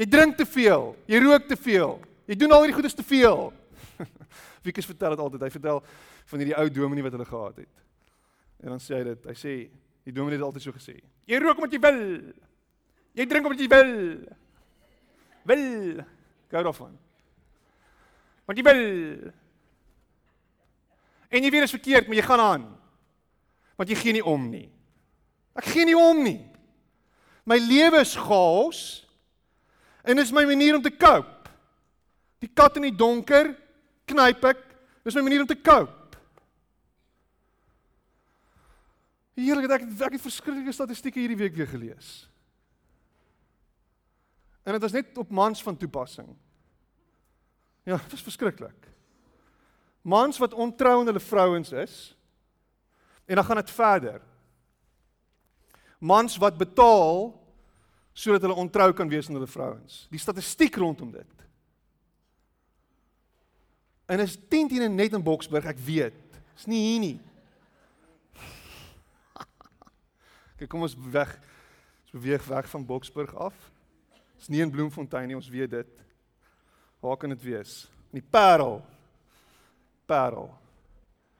Jy 0.00 0.08
drink 0.08 0.38
te 0.38 0.46
veel, 0.48 0.94
jy 1.10 1.20
rook 1.20 1.46
te 1.50 1.58
veel. 1.60 1.98
Jy 2.30 2.38
doen 2.40 2.54
al 2.54 2.64
hierdie 2.64 2.78
goedes 2.78 2.96
te 2.96 3.04
veel. 3.04 3.50
Wiekus 4.64 4.88
vertel 4.88 5.12
dit 5.14 5.22
altyd. 5.22 5.44
Hy 5.44 5.52
vertel 5.52 5.82
van 6.32 6.40
hierdie 6.40 6.56
ou 6.56 6.66
dominee 6.72 7.04
wat 7.04 7.16
hulle 7.18 7.28
gehad 7.28 7.60
het. 7.60 7.72
En 8.64 8.72
dan 8.72 8.80
sê 8.82 9.00
hy 9.00 9.06
dit. 9.10 9.26
Hy 9.28 9.36
sê 9.36 9.54
die 10.08 10.14
dominee 10.16 10.40
het 10.40 10.46
altyd 10.46 10.64
so 10.64 10.74
gesê. 10.74 10.96
Jy 11.28 11.40
rook 11.42 11.60
omdat 11.60 11.76
jy 11.76 11.82
wil. 11.84 12.00
Jy 13.20 13.26
drink 13.28 13.50
omdat 13.50 13.60
jy 13.60 13.70
wil. 13.74 13.92
Wil. 15.48 16.04
Gou 16.50 16.62
daarvan. 16.62 16.96
Want 18.44 18.58
jy 18.58 18.64
wil. 18.66 18.84
En 21.30 21.44
jy 21.44 21.50
weet 21.50 21.62
dit 21.62 21.68
is 21.68 21.76
verkeerd, 21.76 22.08
maar 22.08 22.18
jy 22.18 22.26
gaan 22.26 22.42
aan. 22.42 22.64
Want 23.78 23.92
jy 23.92 23.98
gee 24.00 24.16
nie 24.18 24.24
om 24.26 24.48
nie. 24.50 24.66
Ek 25.54 25.68
gee 25.70 25.86
nie 25.86 25.98
om 25.98 26.22
nie. 26.24 26.40
My 27.46 27.58
lewe 27.62 28.02
is 28.02 28.16
chaos. 28.18 28.80
En 30.02 30.18
dis 30.18 30.32
my 30.34 30.44
manier 30.48 30.76
om 30.76 30.82
te 30.82 30.92
cope. 30.92 31.50
Die 32.40 32.50
kat 32.50 32.78
in 32.80 32.88
die 32.88 32.96
donker 32.96 33.52
knyp 34.10 34.44
ek. 34.50 34.62
Dis 35.04 35.16
my 35.16 35.24
manier 35.26 35.44
om 35.44 35.50
te 35.50 35.58
cope. 35.58 35.96
Heerlik, 39.40 39.70
ek 39.70 39.86
het 39.86 40.02
ek 40.04 40.16
het 40.18 40.24
verskriklike 40.24 40.74
statistieke 40.74 41.20
hierdie 41.22 41.38
week 41.38 41.54
weer 41.56 41.70
gelees. 41.70 42.29
En 44.70 44.78
dit 44.78 44.86
is 44.86 44.92
net 44.92 45.18
op 45.18 45.30
mans 45.30 45.62
van 45.62 45.76
toepassing. 45.76 46.28
Ja, 47.82 47.96
dit 47.96 48.12
is 48.12 48.22
verskriklik. 48.22 48.86
Mans 50.02 50.38
wat 50.38 50.54
ontrou 50.54 51.00
aan 51.00 51.06
hulle 51.06 51.20
vrouens 51.20 51.72
is. 51.72 52.16
En 53.24 53.34
dan 53.34 53.44
gaan 53.44 53.56
dit 53.56 53.70
verder. 53.70 54.20
Mans 55.98 56.36
wat 56.36 56.56
betaal 56.56 57.34
sodat 58.12 58.40
hulle 58.40 58.54
ontrou 58.54 58.92
kan 58.92 59.08
wees 59.08 59.28
aan 59.28 59.34
hulle 59.34 59.50
vrouens. 59.50 60.06
Die 60.10 60.18
statistiek 60.22 60.76
rondom 60.76 61.10
dit. 61.10 61.44
En 64.06 64.20
is 64.20 64.38
10 64.48 64.68
teen 64.68 64.94
net 64.94 65.12
in 65.12 65.22
Boksburg, 65.22 65.66
ek 65.66 65.82
weet. 65.82 66.38
Is 66.54 66.66
nie 66.70 66.80
hier 66.84 67.02
nie. 67.02 67.18
Kyk, 70.58 70.70
kom 70.70 70.86
ons 70.86 70.94
weg. 71.10 71.34
Ons 72.06 72.14
beweeg 72.14 72.46
weg 72.46 72.70
van 72.70 72.86
Boksburg 72.86 73.34
af. 73.34 73.69
Dis 74.40 74.48
nie 74.48 74.62
in 74.64 74.72
Bloemfontein 74.72 75.28
nie, 75.28 75.36
ons 75.36 75.50
weet 75.52 75.70
dit. 75.74 75.88
Waar 77.04 77.18
kan 77.20 77.32
dit 77.34 77.42
wees? 77.44 77.84
In 78.08 78.22
die 78.22 78.24
Parel. 78.24 78.78
Parel. 80.08 80.48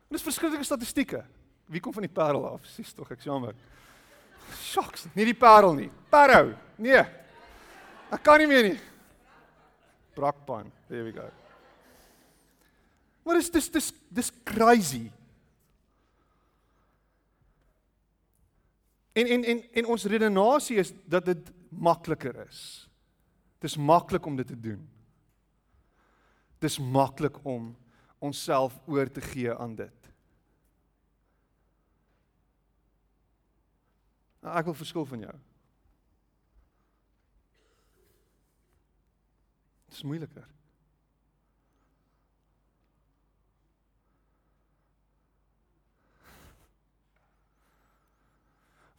En 0.08 0.16
dis 0.18 0.24
verskillende 0.24 0.66
statistieke. 0.68 1.22
Wie 1.70 1.80
kom 1.80 1.94
van 1.96 2.04
die 2.04 2.12
Parel 2.12 2.44
af? 2.44 2.66
Sis 2.68 2.92
tog, 2.92 3.08
ek 3.14 3.24
jammer. 3.24 3.56
Shocks, 4.58 5.06
nie 5.14 5.24
die 5.30 5.36
Parel 5.38 5.76
nie. 5.78 5.88
Parow. 6.12 6.52
Nee. 6.82 7.02
Ek 8.10 8.24
kan 8.26 8.42
nie 8.42 8.48
meer 8.50 8.66
nie. 8.72 8.78
Brakpan. 10.18 10.68
There 10.88 11.06
we 11.06 11.14
go. 11.14 11.28
Maar 13.24 13.38
dis 13.38 13.50
dis 13.54 13.70
dis 13.70 13.88
dis 14.10 14.32
crazy. 14.44 15.06
En 19.14 19.26
en 19.38 19.44
en 19.54 19.64
en 19.72 19.90
ons 19.94 20.04
redenasie 20.04 20.80
is 20.82 20.92
dat 21.06 21.24
dit 21.30 21.52
makliker 21.70 22.42
is. 22.48 22.89
Dis 23.60 23.76
maklik 23.76 24.26
om 24.26 24.36
dit 24.36 24.46
te 24.46 24.56
doen. 24.60 24.88
Dis 26.60 26.78
maklik 26.78 27.44
om 27.44 27.76
onsself 28.18 28.80
oor 28.86 29.10
te 29.12 29.20
gee 29.20 29.52
aan 29.54 29.74
dit. 29.76 30.08
Nou, 34.40 34.56
ek 34.56 34.70
wil 34.70 34.76
verskil 34.76 35.04
van 35.08 35.26
jou. 35.28 35.34
Dit 39.88 39.98
is 39.98 40.06
moeiliker. 40.08 40.48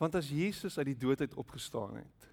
Want 0.01 0.17
as 0.17 0.29
Jesus 0.33 0.77
uit 0.77 0.91
die 0.93 0.97
dood 0.97 1.21
uit 1.21 1.33
opgestaan 1.37 1.95
het 1.95 2.30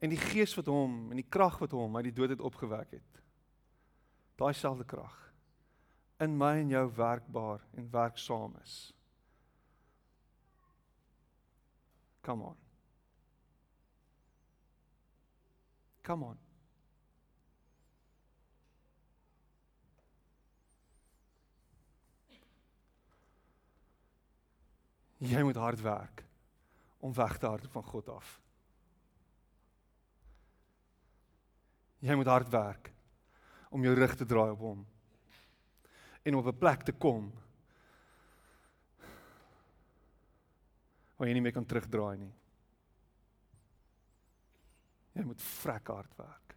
en 0.00 0.12
die 0.12 0.20
gees 0.20 0.54
wat 0.56 0.68
hom 0.72 1.10
en 1.10 1.20
die 1.20 1.28
krag 1.28 1.58
wat 1.60 1.76
hom 1.76 1.96
uit 1.96 2.08
die 2.08 2.16
dood 2.16 2.34
uit 2.34 2.46
opgewek 2.50 2.96
het 2.98 3.22
daai 4.40 4.52
selfde 4.56 4.84
krag 4.88 5.20
in 6.20 6.36
my 6.36 6.58
en 6.60 6.68
jou 6.68 6.84
werkbaar 6.96 7.62
en 7.70 7.90
werksaam 7.90 8.56
is. 8.62 8.94
Come 12.20 12.44
on. 12.44 12.56
Come 16.02 16.24
on. 16.24 16.38
Jy 25.20 25.42
moet 25.42 25.56
hard 25.56 25.80
werk 25.80 26.24
om 26.98 27.12
weg 27.14 27.38
te 27.38 27.46
hardloop 27.46 27.72
van 27.72 27.84
God 27.84 28.08
af. 28.08 28.40
Jy 32.00 32.16
moet 32.16 32.30
hard 32.32 32.48
werk 32.48 32.92
om 33.70 33.84
jou 33.84 33.94
rug 33.94 34.14
te 34.16 34.26
draai 34.26 34.50
op 34.54 34.64
hom 34.64 34.86
en 36.22 36.34
op 36.34 36.46
'n 36.46 36.58
plek 36.58 36.82
te 36.82 36.92
kom 36.92 37.32
waar 41.16 41.28
jy 41.28 41.34
nie 41.34 41.42
meer 41.44 41.52
kan 41.52 41.66
terugdraai 41.66 42.16
nie. 42.16 42.34
Jy 45.12 45.22
moet 45.22 45.42
vrek 45.42 45.86
hard 45.86 46.16
werk. 46.16 46.56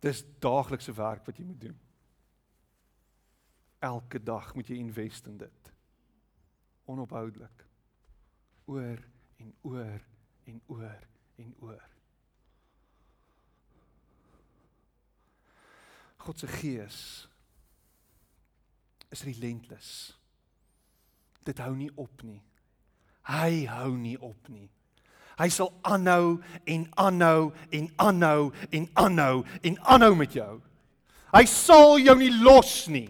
Dis 0.00 0.24
daaglikse 0.38 0.92
werk 0.92 1.24
wat 1.26 1.38
jy 1.38 1.44
moet 1.44 1.60
doen. 1.60 1.78
Elke 3.78 4.22
dag 4.22 4.54
moet 4.54 4.68
jy 4.68 4.76
invest 4.76 5.26
in 5.26 5.38
dit 5.38 5.72
onophoudelik 6.84 7.66
oor 8.64 9.00
en 9.36 9.54
oor 9.62 10.04
en 10.44 10.60
oor 10.66 11.08
en 11.36 11.54
oor 11.60 11.88
God 16.22 16.38
se 16.38 16.48
gees 16.60 16.98
is 19.12 19.24
relentless 19.26 20.12
dit 21.46 21.58
hou 21.58 21.72
nie 21.76 21.90
op 21.98 22.22
nie 22.26 22.40
hy 23.28 23.64
hou 23.70 23.90
nie 23.98 24.16
op 24.18 24.50
nie 24.50 24.68
hy 25.40 25.48
sal 25.50 25.72
aanhou 25.88 26.38
en 26.70 26.86
aanhou 27.00 27.50
en 27.74 27.88
aanhou 28.06 28.50
en 28.70 28.88
aanhou 29.02 29.42
en 29.62 29.78
aanhou 29.94 30.14
met 30.18 30.38
jou 30.38 30.54
hy 31.34 31.44
sal 31.50 31.98
jou 32.02 32.16
nie 32.20 32.32
los 32.38 32.74
nie 32.92 33.08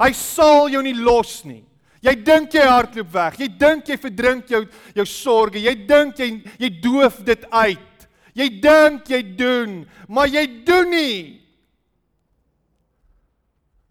hy 0.00 0.12
sal 0.16 0.70
jou 0.72 0.82
nie 0.86 0.96
los 0.98 1.40
nie 1.46 1.64
Jy 2.00 2.14
dink 2.24 2.54
jy 2.56 2.62
hardloop 2.64 3.10
weg. 3.12 3.34
Jy 3.42 3.46
dink 3.60 3.90
jy 3.90 3.96
verdrink 4.00 4.48
jou 4.48 4.62
jou 4.96 5.04
sorges. 5.04 5.60
Jy 5.60 5.74
dink 5.84 6.20
jy 6.20 6.28
jy 6.62 6.70
doof 6.80 7.18
dit 7.26 7.44
uit. 7.52 8.06
Jy 8.40 8.46
dink 8.62 9.10
jy 9.10 9.20
doen, 9.36 9.74
maar 10.08 10.30
jy 10.30 10.46
doen 10.64 10.88
nie. 10.94 11.39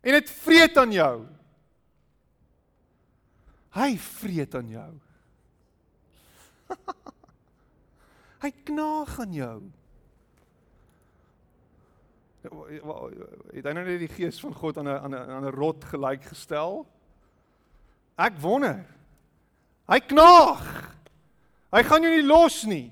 En 0.01 0.11
dit 0.15 0.29
vreet 0.29 0.77
aan 0.77 0.91
jou. 0.91 1.25
Hy 3.75 3.97
vreet 3.97 4.55
aan 4.55 4.69
jou. 4.69 4.91
Hy 8.43 8.51
knaag 8.63 9.19
aan 9.19 9.33
jou. 9.35 9.57
Het 12.39 13.65
hy 13.67 13.73
nou 13.75 13.83
net 13.83 13.99
die 13.99 14.11
gees 14.13 14.39
van 14.39 14.53
God 14.55 14.77
aan 14.79 14.87
'n 14.87 14.95
aan 14.95 15.11
'n 15.11 15.29
aan 15.29 15.45
'n 15.45 15.51
rot 15.51 15.83
gelyk 15.83 16.23
gestel? 16.23 16.87
Ek 18.15 18.39
wonder. 18.39 18.85
Hy 19.87 19.99
knaag. 19.99 20.95
Hy 21.71 21.83
gaan 21.83 22.01
jou 22.01 22.15
nie 22.15 22.23
los 22.23 22.63
nie. 22.63 22.91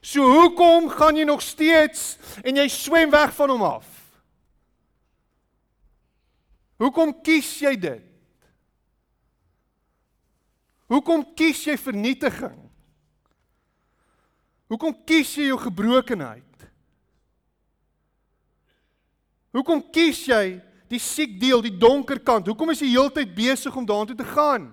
So 0.00 0.22
hoekom 0.22 0.88
gaan 0.88 1.16
jy 1.16 1.24
nog 1.24 1.42
steeds 1.42 2.18
en 2.42 2.56
jy 2.56 2.68
swem 2.68 3.10
weg 3.10 3.34
van 3.34 3.50
hom 3.50 3.62
af? 3.62 4.01
Hoekom 6.82 7.14
kies 7.22 7.48
jy 7.62 7.76
dit? 7.78 8.08
Hoekom 10.90 11.22
kies 11.38 11.62
jy 11.68 11.76
vernietiging? 11.78 12.58
Hoekom 14.72 14.96
kies 15.06 15.30
jy 15.38 15.46
jou 15.52 15.60
gebrokenheid? 15.62 16.66
Hoekom 19.52 19.82
kies 19.92 20.24
jy 20.26 20.58
die 20.92 21.00
siek 21.00 21.38
deel, 21.40 21.62
die 21.64 21.76
donker 21.76 22.20
kant. 22.20 22.48
Hoekom 22.48 22.72
is 22.74 22.82
jy 22.82 22.90
heeltyd 22.96 23.34
besig 23.36 23.76
om 23.76 23.86
daartoe 23.88 24.16
te 24.18 24.26
gaan? 24.28 24.72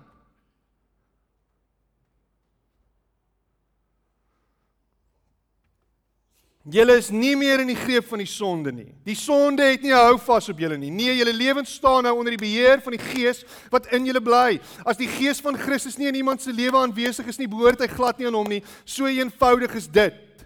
Julle 6.70 6.94
is 7.00 7.08
nie 7.10 7.32
meer 7.34 7.62
in 7.64 7.70
die 7.72 7.78
greep 7.78 8.06
van 8.06 8.20
die 8.22 8.28
sonde 8.30 8.70
nie. 8.70 8.90
Die 9.06 9.16
sonde 9.18 9.64
het 9.66 9.82
nie 9.82 9.94
hou 9.94 10.14
vas 10.22 10.46
op 10.52 10.58
julle 10.60 10.76
nie. 10.78 10.90
Nee, 10.94 11.16
julle 11.18 11.32
lewens 11.34 11.72
staan 11.80 12.04
nou 12.06 12.12
onder 12.20 12.36
die 12.36 12.42
beheer 12.42 12.82
van 12.84 12.94
die 12.94 13.02
Gees 13.02 13.40
wat 13.72 13.88
in 13.96 14.04
julle 14.06 14.20
bly. 14.22 14.60
As 14.86 15.00
die 15.00 15.08
Gees 15.10 15.40
van 15.42 15.58
Christus 15.58 15.96
nie 15.98 16.10
in 16.10 16.20
iemand 16.20 16.44
se 16.44 16.52
lewe 16.54 16.78
aanwesig 16.78 17.26
is 17.32 17.40
nie, 17.40 17.48
behoort 17.50 17.82
hy 17.82 17.88
glad 17.90 18.20
nie 18.20 18.28
aan 18.28 18.36
hom 18.38 18.50
nie. 18.52 18.60
So 18.84 19.08
eenvoudig 19.10 19.74
is 19.80 19.88
dit. 19.90 20.44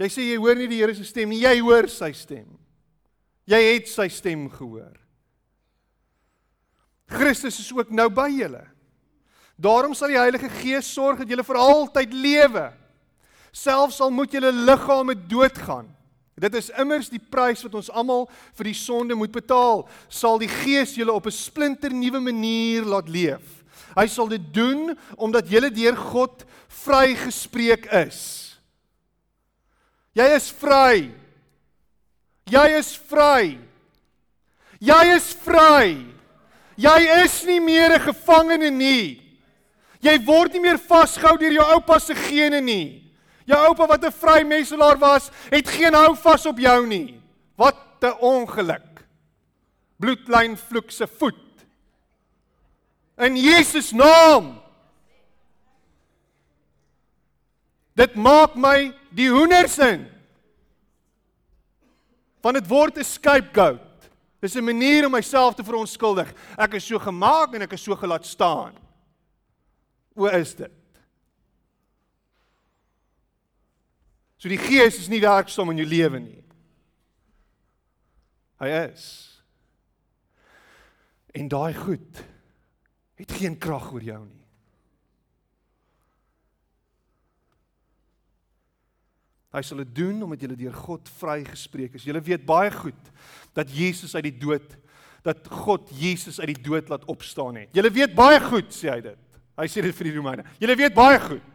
Jy 0.00 0.08
sê 0.10 0.28
jy 0.30 0.38
hoor 0.40 0.56
nie 0.58 0.70
die 0.70 0.78
Here 0.80 0.94
se 0.96 1.04
stem 1.06 1.34
nie, 1.34 1.42
jy 1.42 1.58
hoor 1.60 1.90
sy 1.92 2.08
stem. 2.16 2.46
Jy 3.50 3.60
het 3.66 3.90
sy 3.90 4.06
stem 4.08 4.46
gehoor. 4.48 4.94
Christus 7.12 7.60
is 7.60 7.68
ook 7.74 7.92
nou 7.92 8.08
by 8.08 8.30
julle. 8.32 8.62
Daarom 9.60 9.92
sal 9.94 10.14
die 10.14 10.18
Heilige 10.18 10.48
Gees 10.62 10.88
sorg 10.88 11.20
dat 11.20 11.30
julle 11.30 11.44
vir 11.46 11.60
altyd 11.60 12.16
lewe 12.16 12.64
selfs 13.54 14.00
al 14.02 14.10
moet 14.10 14.32
julle 14.34 14.50
liggame 14.52 15.14
doodgaan. 15.14 15.86
Dit 16.34 16.56
is 16.58 16.72
immers 16.74 17.06
die 17.12 17.22
prys 17.22 17.62
wat 17.62 17.76
ons 17.78 17.90
almal 17.94 18.26
vir 18.58 18.72
die 18.72 18.76
sonde 18.76 19.14
moet 19.14 19.32
betaal. 19.32 19.84
Sal 20.10 20.40
die 20.42 20.50
Gees 20.50 20.96
julle 20.98 21.14
op 21.14 21.26
'n 21.26 21.30
splinter 21.30 21.94
nuwe 21.94 22.20
manier 22.20 22.82
laat 22.82 23.08
leef. 23.08 23.62
Hy 23.94 24.06
sal 24.06 24.28
dit 24.28 24.42
doen 24.54 24.98
omdat 25.16 25.48
julle 25.48 25.70
deur 25.70 25.96
God 25.96 26.44
vrygespreek 26.68 27.86
is. 27.86 28.58
Jy 30.14 30.26
is 30.34 30.50
vry. 30.50 31.10
Jy 32.46 32.66
is 32.78 32.96
vry. 32.96 33.58
Jy 34.80 35.02
is 35.14 35.32
vry. 35.32 36.06
Jy 36.76 37.24
is 37.24 37.44
nie 37.44 37.60
meer 37.60 37.94
'n 37.94 38.00
gevangene 38.00 38.70
nie. 38.70 39.20
Jy 40.00 40.18
word 40.24 40.52
nie 40.52 40.60
meer 40.60 40.78
vasgehou 40.78 41.38
deur 41.38 41.52
jou 41.52 41.64
oupa 41.74 41.98
se 41.98 42.14
gene 42.14 42.60
nie. 42.60 43.03
Jou 43.44 43.60
oupa 43.68 43.86
wat 43.86 44.04
'n 44.04 44.12
vrymeselaar 44.12 44.98
was, 44.98 45.30
het 45.50 45.68
geen 45.68 45.94
hou 45.94 46.16
vas 46.16 46.46
op 46.46 46.58
jou 46.58 46.86
nie. 46.86 47.20
Wat 47.56 47.76
'n 48.00 48.16
ongeluk. 48.20 49.06
Bloedlyn 49.96 50.56
vloek 50.56 50.90
se 50.90 51.06
voet. 51.06 51.34
In 53.16 53.36
Jesus 53.36 53.92
naam. 53.92 54.60
Dit 57.94 58.14
maak 58.14 58.54
my 58.54 58.94
die 59.10 59.30
hoenders 59.30 59.78
in. 59.78 60.08
Want 62.40 62.54
dit 62.54 62.68
word 62.68 62.98
'n 62.98 63.04
scapegoat. 63.04 64.10
Dis 64.40 64.54
'n 64.54 64.64
manier 64.64 65.06
om 65.06 65.12
myself 65.12 65.54
te 65.54 65.64
verontskuldig. 65.64 66.32
Ek 66.58 66.74
is 66.74 66.86
so 66.86 66.98
gemaak 66.98 67.54
en 67.54 67.62
ek 67.62 67.72
is 67.72 67.82
so 67.82 67.96
gelaat 67.96 68.26
staan. 68.26 68.74
O 70.16 70.26
is 70.26 70.54
dit? 70.54 70.70
So 74.44 74.50
die 74.52 74.60
Gees 74.60 74.98
is 75.00 75.06
nie 75.08 75.22
werksaam 75.24 75.70
in 75.72 75.78
jou 75.80 75.86
lewe 75.88 76.18
nie. 76.20 76.42
Hy 78.60 78.68
is. 78.82 79.04
En 81.32 81.48
daai 81.48 81.72
goed 81.72 82.20
het 83.16 83.32
geen 83.40 83.56
krag 83.56 83.86
oor 83.94 84.04
jou 84.04 84.18
nie. 84.26 84.42
Hy 89.56 89.64
sal 89.64 89.80
dit 89.80 89.96
doen 89.96 90.20
omdat 90.28 90.44
jy 90.44 90.52
deur 90.66 90.76
God 90.76 91.08
vrygespreek 91.22 91.96
is. 91.96 92.04
Jy 92.04 92.20
weet 92.28 92.44
baie 92.44 92.68
goed 92.74 93.10
dat 93.56 93.72
Jesus 93.72 94.12
uit 94.12 94.26
die 94.28 94.38
dood 94.44 94.76
dat 95.24 95.40
God 95.48 95.88
Jesus 95.96 96.36
uit 96.36 96.50
die 96.52 96.66
dood 96.66 96.92
laat 96.92 97.08
opstaan 97.08 97.62
het. 97.62 97.72
Jy 97.72 97.88
weet 97.96 98.12
baie 98.12 98.36
goed 98.44 98.76
sê 98.76 98.92
hy 98.92 99.00
dit. 99.08 99.20
Hy 99.56 99.70
sê 99.72 99.88
dit 99.88 99.96
vir 99.96 100.10
die 100.10 100.16
Romeine. 100.18 100.44
Jy 100.60 100.76
weet 100.76 101.00
baie 101.00 101.16
goed. 101.30 101.53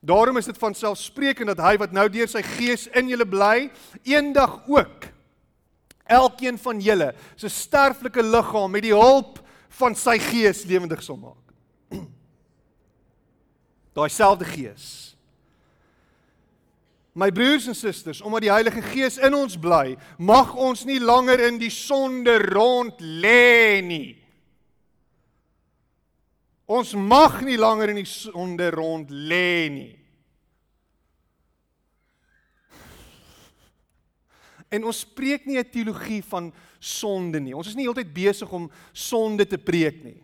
Daarom 0.00 0.36
is 0.40 0.48
dit 0.48 0.58
van 0.58 0.74
selfsprekend 0.74 1.52
dat 1.52 1.60
hy 1.60 1.74
wat 1.80 1.92
nou 1.92 2.06
deur 2.08 2.28
sy 2.28 2.40
gees 2.56 2.86
in 2.96 3.10
julle 3.12 3.26
bly, 3.28 3.68
eendag 4.08 4.62
ook 4.68 5.10
elkeen 6.10 6.56
van 6.58 6.80
julle 6.82 7.12
se 7.38 7.48
sterflike 7.52 8.22
liggaam 8.24 8.72
met 8.72 8.82
die 8.88 8.96
hulp 8.96 9.38
van 9.80 9.94
sy 9.94 10.16
gees 10.18 10.64
lewendig 10.66 11.04
sal 11.04 11.20
maak. 11.20 11.54
Daai 13.96 14.08
selfde 14.10 14.48
gees. 14.48 14.88
My 17.12 17.30
broers 17.34 17.66
en 17.66 17.74
susters, 17.74 18.20
omdat 18.22 18.46
die 18.46 18.52
Heilige 18.52 18.82
Gees 18.82 19.18
in 19.18 19.34
ons 19.34 19.56
bly, 19.58 19.96
mag 20.16 20.54
ons 20.54 20.84
nie 20.86 21.00
langer 21.02 21.42
in 21.48 21.58
die 21.58 21.72
sonde 21.74 22.36
rond 22.52 23.02
lê 23.02 23.82
nie. 23.82 24.19
Ons 26.70 26.92
mag 26.94 27.40
nie 27.42 27.58
langer 27.58 27.90
in 27.90 27.98
die 27.98 28.06
sonde 28.06 28.68
rond 28.70 29.10
lê 29.10 29.66
nie. 29.74 29.96
En 34.70 34.86
ons 34.86 35.02
spreek 35.02 35.48
nie 35.50 35.58
'n 35.58 35.66
teologie 35.66 36.22
van 36.22 36.52
sonde 36.78 37.40
nie. 37.40 37.54
Ons 37.54 37.66
is 37.66 37.74
nie 37.74 37.84
heeltyd 37.84 38.14
besig 38.14 38.52
om 38.52 38.70
sonde 38.92 39.46
te 39.46 39.58
preek 39.58 40.04
nie. 40.04 40.22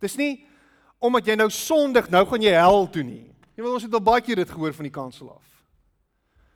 Dis 0.00 0.16
nie 0.16 0.46
omdat 0.98 1.26
jy 1.26 1.34
nou 1.36 1.50
sondig, 1.50 2.08
nou 2.08 2.24
gaan 2.24 2.42
jy 2.42 2.52
hel 2.52 2.90
toe 2.90 3.02
nie. 3.02 3.30
Jy 3.54 3.62
weet 3.62 3.72
ons 3.72 3.82
het 3.82 3.92
al 3.92 4.00
baie 4.00 4.22
keer 4.22 4.36
dit 4.36 4.50
gehoor 4.50 4.72
van 4.72 4.82
die 4.82 4.90
kansel 4.90 5.30
af. 5.30 5.44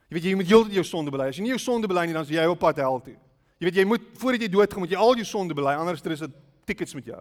Jy 0.09 0.15
weet 0.15 0.25
jy 0.25 0.35
moet 0.35 0.47
heeltyd 0.47 0.73
jou 0.73 0.85
sonde 0.85 1.11
bely. 1.11 1.29
As 1.29 1.37
jy 1.37 1.43
nie 1.43 1.53
jou 1.53 1.59
sonde 1.59 1.87
bely 1.87 2.07
nie, 2.07 2.15
dan 2.15 2.23
is 2.23 2.31
jy 2.31 2.47
op 2.47 2.59
pad 2.59 2.77
hel 2.77 3.01
toe. 3.01 3.17
Jy 3.61 3.69
weet 3.69 3.77
jy 3.77 3.85
moet 3.85 4.05
voordat 4.17 4.47
jy 4.47 4.49
doodgaan 4.49 4.81
moet 4.87 4.95
jy 4.95 5.01
al 5.05 5.19
jou 5.21 5.27
sonde 5.29 5.55
bely 5.55 5.75
anders 5.77 6.01
is 6.01 6.25
dit 6.25 6.37
tickets 6.65 6.97
met 6.97 7.11
jou. 7.13 7.21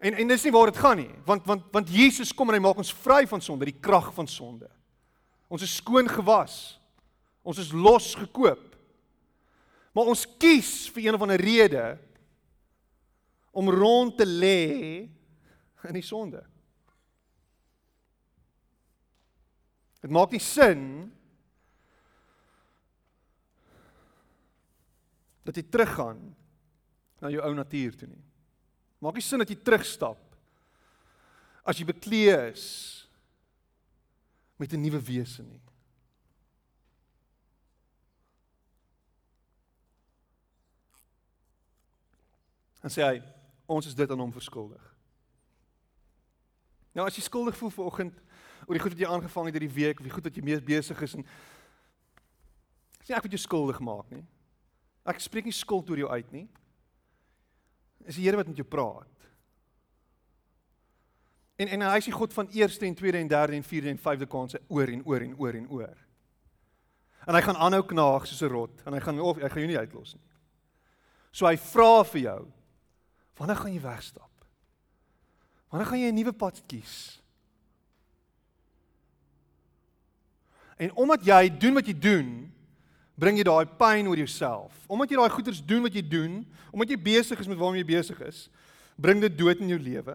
En 0.00 0.14
en 0.14 0.30
dis 0.30 0.44
nie 0.46 0.52
waar 0.54 0.70
dit 0.70 0.80
gaan 0.80 0.96
nie, 0.96 1.12
want 1.26 1.44
want 1.46 1.64
want 1.74 1.88
Jesus 1.92 2.32
kom 2.32 2.48
en 2.48 2.56
hy 2.56 2.62
maak 2.64 2.80
ons 2.80 2.94
vry 3.04 3.26
van 3.26 3.42
sonde, 3.44 3.68
die 3.68 3.80
krag 3.82 4.12
van 4.16 4.28
sonde. 4.30 4.70
Ons 5.48 5.64
is 5.66 5.76
skoon 5.80 6.08
gewas. 6.08 6.78
Ons 7.42 7.60
is 7.60 7.72
los 7.72 8.14
gekoop. 8.16 8.76
Maar 9.96 10.12
ons 10.12 10.26
kies 10.40 10.88
vir 10.94 11.08
een 11.08 11.16
of 11.16 11.24
ander 11.24 11.40
rede 11.40 11.84
om 13.50 13.70
rond 13.72 14.16
te 14.16 14.26
lê 14.28 15.08
in 15.88 15.96
die 15.96 16.04
sonde. 16.04 16.42
Dit 20.04 20.12
maak 20.14 20.30
nie 20.30 20.42
sin 20.44 20.82
dat 25.48 25.56
jy 25.56 25.64
teruggaan 25.64 26.20
na 27.22 27.30
jou 27.32 27.40
ou 27.40 27.54
natuur 27.56 27.96
toe 27.96 28.08
nie. 28.10 28.24
Maak 29.00 29.16
nie 29.16 29.24
sin 29.24 29.40
dat 29.40 29.48
jy 29.48 29.56
terugstap 29.56 30.20
as 31.68 31.80
jy 31.80 31.86
bekleë 31.88 32.50
is 32.52 32.66
met 34.58 34.72
'n 34.72 34.82
nuwe 34.82 35.00
wese 35.00 35.42
nie. 35.42 35.60
En 42.82 42.90
sê 42.90 43.02
hy, 43.02 43.22
ons 43.66 43.86
is 43.86 43.94
dit 43.94 44.10
aan 44.10 44.20
hom 44.20 44.32
verskuldig. 44.32 44.94
Nou 46.92 47.06
as 47.06 47.16
jy 47.16 47.22
skuldig 47.22 47.56
voel 47.56 47.70
vanoggend 47.70 48.14
oor 48.66 48.74
die 48.74 48.82
goed 48.82 48.92
wat 48.92 49.00
jy 49.00 49.08
aangevang 49.08 49.46
het 49.46 49.54
hierdie 49.54 49.74
week 49.74 49.98
of 49.98 50.04
die 50.04 50.14
goed 50.14 50.24
wat 50.24 50.36
jy 50.36 50.42
mee 50.42 50.60
besig 50.60 51.02
is 51.02 51.14
en 51.14 51.24
sê 53.04 53.14
ek 53.14 53.22
wil 53.22 53.30
jou 53.30 53.40
skuldig 53.40 53.80
maak 53.80 54.10
nie. 54.10 54.24
Ek 55.04 55.20
spreek 55.20 55.44
nie 55.44 55.52
skuld 55.52 55.90
oor 55.90 55.98
jou 55.98 56.08
uit 56.10 56.32
nie. 56.32 56.48
Is 58.06 58.16
die 58.16 58.24
Here 58.24 58.36
wat 58.36 58.48
met 58.48 58.56
jou 58.56 58.66
praat. 58.66 59.18
En 61.58 61.68
en 61.68 61.82
hy 61.90 61.96
is 61.98 62.06
die 62.06 62.14
God 62.14 62.32
van 62.32 62.48
eerste 62.54 62.86
en 62.86 62.94
tweede 62.94 63.18
en 63.18 63.28
derde 63.28 63.56
en 63.56 63.66
vierde 63.66 63.90
en 63.90 63.98
vyfde 63.98 64.26
kansse 64.30 64.60
oor 64.68 64.88
en 64.88 65.02
oor 65.04 65.24
en 65.26 65.34
oor 65.38 65.54
en 65.58 65.68
oor. 65.70 65.96
En 67.26 67.34
hy 67.34 67.42
gaan 67.42 67.58
aanhou 67.58 67.82
knaag 67.82 68.26
soos 68.26 68.42
'n 68.42 68.52
rot 68.52 68.82
en 68.86 68.92
hy 68.92 69.00
gaan 69.00 69.20
of 69.20 69.36
hy 69.36 69.48
gaan 69.48 69.62
jou 69.62 69.70
nie 69.70 69.78
uitlos 69.78 70.14
nie. 70.14 70.28
So 71.32 71.46
hy 71.46 71.56
vra 71.56 72.04
vir 72.04 72.20
jou, 72.20 72.52
wanneer 73.36 73.56
gaan 73.56 73.74
jy 73.74 73.80
wegstap? 73.80 74.30
Wanneer 75.70 75.86
gaan 75.86 76.00
jy 76.00 76.08
'n 76.08 76.14
nuwe 76.14 76.32
pad 76.32 76.62
kies? 76.66 77.20
En 80.78 80.92
omdat 80.94 81.24
jy 81.24 81.58
doen 81.58 81.74
wat 81.74 81.86
jy 81.86 81.98
doen, 81.98 82.52
bring 83.18 83.38
jy 83.40 83.46
daai 83.48 83.66
pyn 83.78 84.06
oor 84.06 84.20
jouself. 84.20 84.76
Omdat 84.86 85.10
jy 85.10 85.18
daai 85.18 85.34
goeders 85.34 85.60
doen 85.66 85.82
wat 85.82 85.96
jy 85.98 86.04
doen, 86.06 86.38
omdat 86.70 86.94
jy 86.94 86.98
besig 87.02 87.40
is 87.42 87.50
met 87.50 87.58
waarmee 87.58 87.82
jy 87.82 87.90
besig 87.90 88.20
is, 88.22 88.46
bring 88.96 89.20
dit 89.22 89.34
dood 89.38 89.58
in 89.62 89.74
jou 89.74 89.80
lewe. 89.82 90.14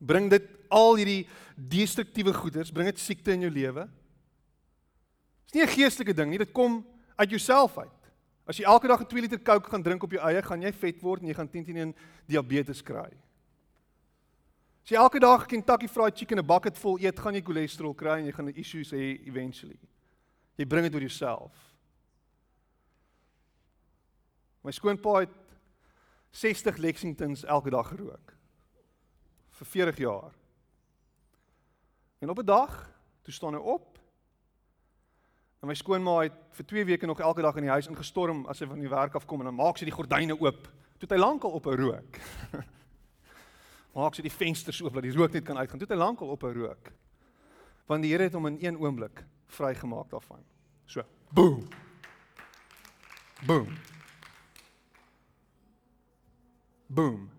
Bring 0.00 0.26
dit 0.32 0.46
al 0.70 0.98
hierdie 0.98 1.22
destruktiewe 1.54 2.34
goeders, 2.34 2.72
bring 2.74 2.90
dit 2.90 3.02
siekte 3.02 3.34
in 3.34 3.46
jou 3.46 3.52
lewe. 3.52 3.86
Dis 5.46 5.54
nie 5.54 5.62
'n 5.62 5.74
geestelike 5.76 6.14
ding 6.14 6.30
nie, 6.30 6.38
dit 6.38 6.52
kom 6.52 6.84
uit 7.16 7.30
jouself 7.30 7.78
uit. 7.78 8.00
As 8.46 8.56
jy 8.56 8.64
elke 8.64 8.88
dag 8.88 9.00
'n 9.00 9.06
2 9.06 9.20
liter 9.20 9.38
Coke 9.38 9.70
gaan 9.70 9.82
drink 9.82 10.02
op 10.02 10.10
jou 10.10 10.22
eie, 10.22 10.42
gaan 10.42 10.62
jy 10.62 10.72
vet 10.72 11.02
word 11.02 11.22
en 11.22 11.28
jy 11.28 11.34
gaan 11.34 11.48
10 11.48 11.64
teen 11.64 11.76
1 11.76 11.94
diabetes 12.26 12.82
kry. 12.82 13.10
As 14.82 14.90
jy 14.90 14.96
elke 14.96 15.20
dag 15.20 15.46
Kentucky 15.46 15.86
Fried 15.86 16.16
Chicken 16.16 16.38
'n 16.38 16.46
bucket 16.46 16.78
vol 16.78 16.98
eet, 16.98 17.18
gaan 17.18 17.34
jy 17.34 17.42
cholesterol 17.42 17.94
kry 17.94 18.18
en 18.18 18.26
jy 18.26 18.32
gaan 18.32 18.48
issues 18.48 18.90
hê 18.90 19.20
eventually. 19.26 19.78
Jy 20.60 20.66
bring 20.68 20.84
dit 20.84 20.94
oor 20.94 21.06
jouself. 21.06 21.60
My 24.60 24.74
skoonpa 24.76 25.22
het 25.22 25.36
60 26.36 26.76
Lexingtons 26.76 27.46
elke 27.48 27.72
dag 27.72 27.88
gerook. 27.88 28.34
Vir 29.56 29.66
40 29.66 30.02
jaar. 30.04 30.34
En 32.20 32.28
op 32.28 32.38
'n 32.38 32.44
dag, 32.44 32.92
toe 33.22 33.32
staan 33.32 33.54
hy 33.54 33.60
op. 33.60 33.98
En 35.60 35.68
my 35.68 35.74
skoonma 35.74 36.22
het 36.22 36.36
vir 36.50 36.66
2 36.66 36.84
weke 36.84 37.06
nog 37.06 37.20
elke 37.20 37.42
dag 37.42 37.56
in 37.56 37.62
die 37.62 37.70
huis 37.70 37.88
ingestorm 37.88 38.46
as 38.46 38.58
hy 38.58 38.66
van 38.66 38.80
die 38.80 38.88
werk 38.88 39.14
af 39.14 39.26
kom 39.26 39.40
en 39.40 39.44
dan 39.44 39.54
maak 39.54 39.78
sy 39.78 39.84
die 39.84 39.94
gordyne 39.94 40.40
oop. 40.40 40.62
Toe 40.98 41.08
het 41.08 41.10
hy 41.10 41.16
lankal 41.16 41.50
op 41.50 41.66
'n 41.66 41.76
rook. 41.76 42.18
maak 43.94 44.14
sy 44.14 44.22
die 44.22 44.32
vensters 44.32 44.82
oop 44.82 44.94
dat 44.94 45.02
die 45.02 45.16
rook 45.16 45.32
net 45.32 45.44
kan 45.44 45.56
uitgaan. 45.56 45.78
Toe 45.78 45.88
het 45.88 45.96
hy 45.96 46.04
lankal 46.04 46.28
op 46.28 46.42
'n 46.42 46.52
rook. 46.52 46.92
Want 47.86 48.02
die 48.02 48.12
Here 48.12 48.22
het 48.22 48.32
hom 48.32 48.46
in 48.46 48.58
een 48.60 48.76
oomblik 48.76 49.24
vrygemaak 49.50 50.10
daarvan. 50.10 50.44
So, 50.84 51.02
boom. 51.30 51.68
Boom. 53.46 53.76
Boom. 56.86 57.30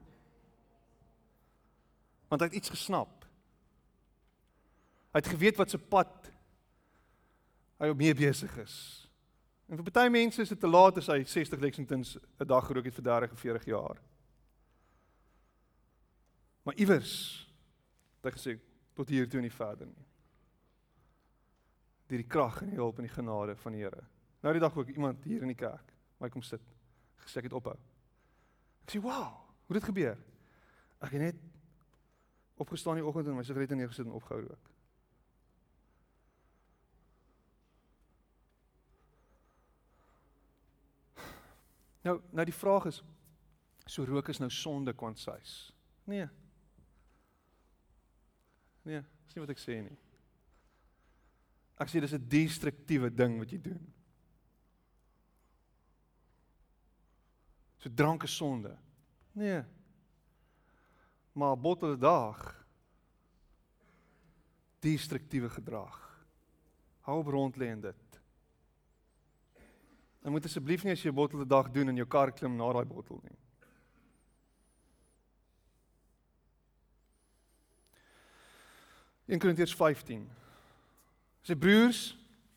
Want 2.27 2.41
hy 2.41 2.47
het 2.47 2.55
iets 2.55 2.69
gesnap. 2.69 3.25
Hy 5.11 5.19
het 5.19 5.27
geweet 5.27 5.59
wat 5.59 5.69
se 5.69 5.77
pad 5.77 6.31
hy 7.81 7.89
op 7.91 7.97
mee 7.97 8.15
besig 8.15 8.53
is. 8.61 8.75
En 9.67 9.79
vir 9.79 9.91
baie 9.91 10.11
mense 10.13 10.41
is 10.41 10.51
dit 10.51 10.59
te 10.59 10.69
laat 10.69 10.99
as 10.99 11.09
hy 11.11 11.23
60 11.23 11.59
Lexingtons 11.59 12.17
'n 12.39 12.47
dag 12.47 12.65
gerook 12.65 12.85
het 12.85 12.95
vir 12.95 13.03
30 13.03 13.31
of 13.31 13.39
40 13.39 13.65
jaar. 13.65 13.97
Maar 16.63 16.75
iewers 16.75 17.47
het 18.21 18.33
hy 18.33 18.39
gesê 18.39 18.59
tot 18.93 19.09
hier 19.09 19.29
toe 19.29 19.39
en 19.39 19.47
nie 19.47 19.53
verder 19.53 19.87
nie. 19.87 20.05
Deur 22.11 22.19
die 22.19 22.27
krag 22.27 22.57
en 22.65 22.73
die 22.73 22.79
hulp 22.79 22.97
en 22.99 23.05
die 23.07 23.13
genade 23.13 23.55
van 23.55 23.71
die 23.71 23.85
Here. 23.85 24.03
Nou 24.43 24.51
die 24.51 24.59
dag 24.59 24.75
ook 24.75 24.89
iemand 24.91 25.23
hier 25.23 25.45
in 25.45 25.53
die 25.53 25.55
kerk, 25.55 25.93
waar 26.17 26.27
ek 26.27 26.33
kom 26.35 26.43
sit, 26.43 26.63
gesê 27.23 27.39
ek 27.39 27.47
het 27.47 27.55
ophou. 27.55 27.77
Ek 28.83 28.91
sê, 28.91 28.99
"Wow, 28.99 29.47
hoe 29.67 29.77
dit 29.79 29.83
gebeur?" 29.83 30.17
Ek 31.01 31.11
het 31.11 31.21
net 31.21 31.39
opgestaan 32.55 32.95
die 32.95 33.05
oggend 33.05 33.27
en 33.27 33.35
my 33.35 33.43
sigarette 33.43 33.75
neergesit 33.75 34.05
en 34.05 34.11
opgehou 34.11 34.41
rook. 34.41 34.69
Nou, 42.01 42.21
nou 42.31 42.45
die 42.45 42.53
vraag 42.53 42.85
is, 42.85 43.03
so 43.85 44.03
rook 44.03 44.27
is 44.27 44.39
nou 44.39 44.49
sonde 44.49 44.93
kwansies? 44.93 45.73
Nee. 46.03 46.27
Nee, 48.81 49.01
dis 49.25 49.35
nie 49.35 49.45
wat 49.45 49.49
ek 49.49 49.61
sê 49.61 49.81
nie. 49.85 49.97
Ek 51.81 51.89
sê 51.89 51.99
dis 51.99 52.13
'n 52.13 52.29
destruktiewe 52.29 53.09
ding 53.09 53.39
wat 53.39 53.51
jy 53.51 53.57
doen. 53.61 53.93
So 57.81 57.89
drank 57.89 58.23
is 58.23 58.35
sonde. 58.35 58.77
Nee. 59.33 59.63
Maar 61.33 61.57
bottel 61.57 61.97
dag 61.97 62.65
destruktiewe 64.79 65.49
gedrag. 65.49 66.25
Hou 67.01 67.19
op 67.19 67.27
rond 67.27 67.55
lê 67.57 67.71
in 67.71 67.81
dit. 67.81 68.21
En 70.21 70.31
moet 70.31 70.45
asseblief 70.45 70.83
nie 70.83 70.93
as 70.93 71.01
jy 71.01 71.09
'n 71.09 71.15
bottel 71.15 71.41
'n 71.41 71.47
dag 71.47 71.71
doen 71.71 71.89
in 71.89 71.95
jou 71.95 72.07
kar 72.07 72.31
klim 72.31 72.55
na 72.55 72.73
daai 72.73 72.85
bottel 72.85 73.21
nie. 73.23 73.37
In 79.25 79.39
Korintiërs 79.39 79.75
15. 79.75 80.40
Sy 81.47 81.55
broers, 81.57 82.11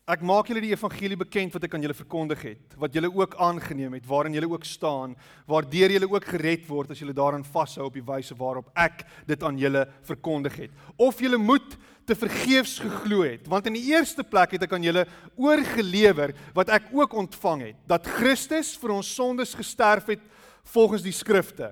Ek 0.05 0.21
maak 0.21 0.51
julle 0.51 0.61
die 0.61 0.69
evangelie 0.69 1.17
bekend 1.17 1.55
wat 1.55 1.63
ek 1.65 1.73
aan 1.73 1.81
julle 1.81 1.95
verkondig 1.97 2.41
het, 2.45 2.73
wat 2.77 2.93
julle 2.93 3.09
ook 3.09 3.31
aangeneem 3.41 3.95
het, 3.97 4.03
waarin 4.05 4.35
julle 4.37 4.51
ook 4.51 4.67
staan, 4.69 5.15
waardeur 5.49 5.95
julle 5.95 6.09
ook 6.11 6.27
gered 6.29 6.67
word 6.69 6.91
as 6.93 7.01
julle 7.01 7.15
daaraan 7.17 7.45
vashou 7.55 7.87
op 7.87 7.97
die 7.97 8.05
wyse 8.05 8.37
waarop 8.37 8.69
ek 8.77 9.01
dit 9.25 9.45
aan 9.49 9.57
julle 9.57 9.81
verkondig 10.05 10.59
het. 10.61 10.75
Of 11.01 11.23
julle 11.25 11.39
moet 11.41 11.73
te 12.05 12.13
vergeefs 12.13 12.75
geglo 12.83 13.23
het, 13.25 13.49
want 13.49 13.65
in 13.65 13.79
die 13.79 13.87
eerste 13.95 14.21
plek 14.21 14.53
het 14.53 14.67
ek 14.67 14.77
aan 14.77 14.85
julle 14.85 15.07
oorgelewer 15.41 16.35
wat 16.53 16.69
ek 16.77 16.93
ook 16.93 17.17
ontvang 17.25 17.71
het, 17.71 17.81
dat 17.89 18.05
Christus 18.19 18.75
vir 18.77 18.93
ons 18.99 19.09
sondes 19.09 19.57
gesterf 19.57 20.13
het 20.13 20.21
volgens 20.69 21.01
die 21.01 21.15
skrifte 21.17 21.71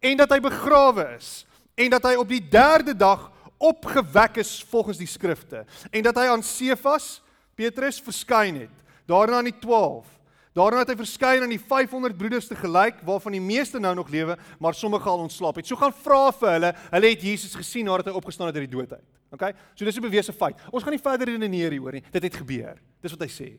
en 0.00 0.24
dat 0.24 0.32
hy 0.32 0.40
begrawe 0.40 1.10
is 1.18 1.44
en 1.76 1.92
dat 1.92 2.08
hy 2.08 2.16
op 2.16 2.32
die 2.32 2.40
3de 2.48 2.96
dag 2.96 3.28
opgewek 3.64 4.36
is 4.42 4.56
volgens 4.70 5.00
die 5.00 5.08
skrifte 5.08 5.64
en 5.90 6.04
dat 6.04 6.18
hy 6.20 6.28
aan 6.32 6.44
Sefas 6.44 7.22
Petrus 7.54 8.00
verskyn 8.02 8.64
het. 8.64 8.82
Daarna 9.06 9.38
aan 9.38 9.48
die 9.48 9.58
12. 9.60 10.06
Daarna 10.54 10.84
het 10.84 10.92
hy 10.92 10.96
verskyn 11.00 11.42
aan 11.42 11.50
die 11.50 11.60
500 11.60 12.16
broeders 12.18 12.46
te 12.46 12.56
gelyk 12.58 13.00
waarvan 13.06 13.34
die 13.34 13.42
meeste 13.42 13.80
nou 13.82 13.94
nog 13.98 14.10
lewe, 14.10 14.36
maar 14.62 14.74
sommige 14.74 15.08
al 15.10 15.24
ontslaap 15.24 15.58
het. 15.58 15.66
So 15.66 15.78
gaan 15.78 15.94
vra 16.04 16.28
vir 16.32 16.52
hulle, 16.52 16.72
hulle 16.92 17.10
het 17.10 17.26
Jesus 17.26 17.56
gesien 17.58 17.88
nadat 17.90 18.12
hy 18.12 18.14
opgestaan 18.14 18.50
het 18.50 18.58
uit 18.60 18.68
die 18.68 18.76
dood 18.76 18.92
uit. 18.94 19.06
OK? 19.34 19.50
So 19.74 19.84
dis 19.84 19.96
'n 19.96 20.06
bewese 20.06 20.32
feit. 20.32 20.56
Ons 20.70 20.82
gaan 20.82 20.92
nie 20.92 21.02
verder 21.02 21.26
redeneer 21.26 21.70
hieroor 21.70 21.92
nie. 21.92 22.04
Dit 22.10 22.22
het 22.22 22.34
gebeur. 22.34 22.78
Dis 23.02 23.10
wat 23.10 23.20
hy 23.20 23.28
sê. 23.28 23.58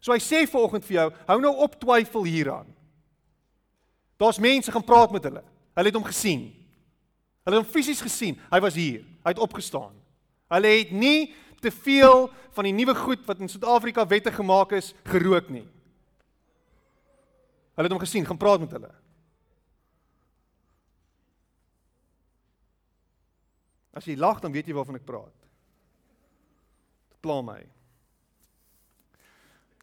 So 0.00 0.12
hy 0.12 0.18
sê 0.18 0.46
vanoggend 0.50 0.84
vir 0.84 0.94
jou, 0.94 1.12
hou 1.26 1.40
nou 1.40 1.56
op 1.56 1.80
twyfel 1.80 2.24
hieraan. 2.24 2.66
Daar's 4.16 4.38
mense 4.38 4.72
gaan 4.72 4.84
praat 4.84 5.12
met 5.12 5.22
hulle. 5.22 5.42
Hulle 5.74 5.86
het 5.86 5.94
hom 5.94 6.04
gesien. 6.04 6.55
Hulle 7.46 7.60
het 7.60 7.62
hom 7.62 7.72
fisies 7.72 8.02
gesien. 8.02 8.40
Hy 8.50 8.58
was 8.60 8.74
hier. 8.74 9.04
Hy 9.22 9.30
het 9.30 9.42
opgestaan. 9.42 9.94
Hulle 10.50 10.72
het 10.80 10.90
nie 10.90 11.30
te 11.62 11.70
veel 11.70 12.26
van 12.56 12.66
die 12.66 12.74
nuwe 12.74 12.94
goed 12.98 13.22
wat 13.28 13.38
in 13.42 13.50
Suid-Afrika 13.50 14.06
wette 14.10 14.32
gemaak 14.34 14.74
is 14.74 14.90
gerook 15.06 15.48
nie. 15.54 15.64
Hulle 17.76 17.86
het 17.86 17.94
hom 17.94 18.02
gesien, 18.02 18.26
gaan 18.26 18.40
praat 18.40 18.62
met 18.64 18.74
hulle. 18.74 18.90
As 23.96 24.10
jy 24.10 24.18
lag 24.18 24.42
dan 24.42 24.52
weet 24.52 24.66
jy 24.66 24.74
waarvan 24.76 24.98
ek 24.98 25.06
praat. 25.08 25.32
Dit 27.14 27.22
pla 27.24 27.38
my. 27.46 27.62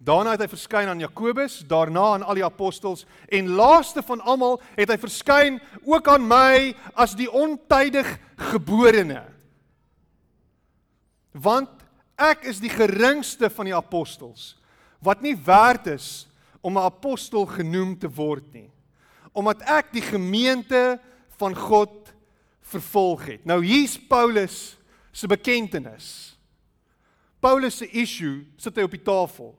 Daarna 0.03 0.33
het 0.35 0.41
hy 0.43 0.49
verskyn 0.51 0.89
aan 0.91 0.99
Jakobus, 0.99 1.61
daarna 1.67 2.03
aan 2.17 2.25
al 2.27 2.35
die 2.35 2.45
apostels 2.45 3.05
en 3.31 3.53
laaste 3.55 4.03
van 4.03 4.19
almal 4.19 4.59
het 4.75 4.91
hy 4.91 4.97
verskyn 4.99 5.61
ook 5.87 6.09
aan 6.11 6.27
my 6.27 6.73
as 6.93 7.15
die 7.15 7.29
ontydig 7.31 8.09
geborene 8.51 9.23
want 11.33 11.69
ek 12.19 12.43
is 12.45 12.59
die 12.61 12.69
geringste 12.69 13.49
van 13.49 13.65
die 13.65 13.73
apostels 13.73 14.53
wat 15.01 15.23
nie 15.25 15.33
werd 15.33 15.87
is 15.95 16.27
om 16.61 16.77
'n 16.77 16.85
apostel 16.85 17.45
genoem 17.45 17.97
te 17.97 18.11
word 18.11 18.45
nie 18.53 18.69
omdat 19.33 19.65
ek 19.65 19.89
die 19.91 20.05
gemeente 20.05 20.99
van 21.41 21.55
God 21.57 22.13
vervolg 22.61 23.25
het. 23.25 23.45
Nou 23.45 23.63
hier's 23.65 23.97
Paulus 23.97 24.77
se 25.11 25.27
bekentenis. 25.27 26.37
Paulus 27.39 27.77
se 27.77 27.89
issue 27.91 28.45
sit 28.57 28.77
hy 28.77 28.85
op 28.87 28.93
die 28.95 29.03
tafel. 29.03 29.51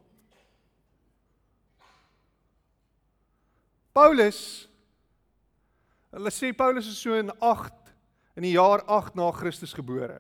Paulus 3.95 4.67
hulle 6.15 6.31
sê 6.35 6.53
Paulus 6.55 6.87
is 6.91 6.99
so 6.99 7.15
in 7.15 7.31
8 7.41 7.73
in 8.35 8.47
die 8.47 8.55
jaar 8.57 8.83
8 8.91 9.15
na 9.15 9.31
Christus 9.35 9.75
gebore. 9.75 10.19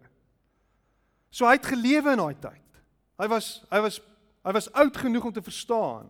So 1.34 1.46
hy 1.46 1.56
het 1.58 1.66
gelewe 1.66 2.14
in 2.14 2.22
daai 2.22 2.36
tyd. 2.38 2.82
Hy 3.18 3.28
was 3.30 3.48
hy 3.72 3.80
was 3.82 3.98
hy 4.44 4.52
was 4.54 4.70
oud 4.76 4.96
genoeg 5.00 5.26
om 5.26 5.34
te 5.34 5.42
verstaan. 5.42 6.06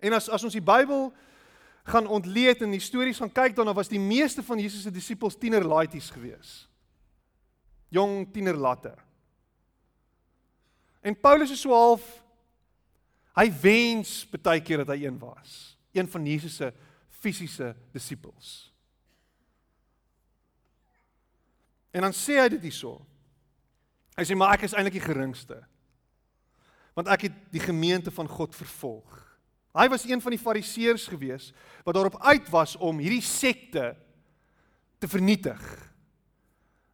En 0.00 0.16
as 0.16 0.30
as 0.32 0.44
ons 0.46 0.56
die 0.56 0.64
Bybel 0.64 1.10
gaan 1.84 2.08
ontleed 2.08 2.62
en 2.64 2.72
histories 2.72 3.20
gaan 3.20 3.32
kyk 3.32 3.56
dan 3.56 3.68
was 3.76 3.92
die 3.92 4.00
meeste 4.00 4.42
van 4.42 4.60
Jesus 4.60 4.86
se 4.86 4.92
disippels 4.92 5.36
tienerlaities 5.36 6.08
gewees. 6.14 6.64
Jong 7.92 8.24
tienerlatte. 8.32 8.94
En 11.04 11.20
Paulus 11.20 11.52
is 11.52 11.60
so 11.60 11.76
half 11.76 12.04
hy 13.36 13.50
wens 13.60 14.22
baie 14.32 14.62
keer 14.64 14.84
dat 14.84 14.94
hy 14.94 15.04
een 15.04 15.18
was, 15.20 15.76
een 15.92 16.08
van 16.08 16.24
Jesus 16.24 16.56
se 16.56 16.72
fisiese 17.24 17.72
disippels. 17.94 18.52
En 21.94 22.02
dan 22.02 22.14
sê 22.16 22.40
hy 22.42 22.48
dit 22.56 22.66
hierso. 22.68 22.98
Hy 24.18 24.26
sê 24.26 24.36
maar 24.38 24.56
ek 24.56 24.66
is 24.68 24.74
eintlik 24.74 24.98
die 24.98 25.06
geringste. 25.06 25.60
Want 26.94 27.10
ek 27.10 27.28
het 27.28 27.38
die 27.54 27.62
gemeente 27.62 28.12
van 28.14 28.30
God 28.30 28.54
vervolg. 28.54 29.20
Hy 29.74 29.88
was 29.90 30.04
een 30.06 30.22
van 30.22 30.34
die 30.34 30.42
fariseërs 30.42 31.08
gewees 31.10 31.50
wat 31.86 31.96
daarop 31.96 32.20
uit 32.22 32.46
was 32.54 32.76
om 32.78 33.00
hierdie 33.02 33.24
sekte 33.26 33.92
te 35.02 35.10
vernietig. 35.10 35.62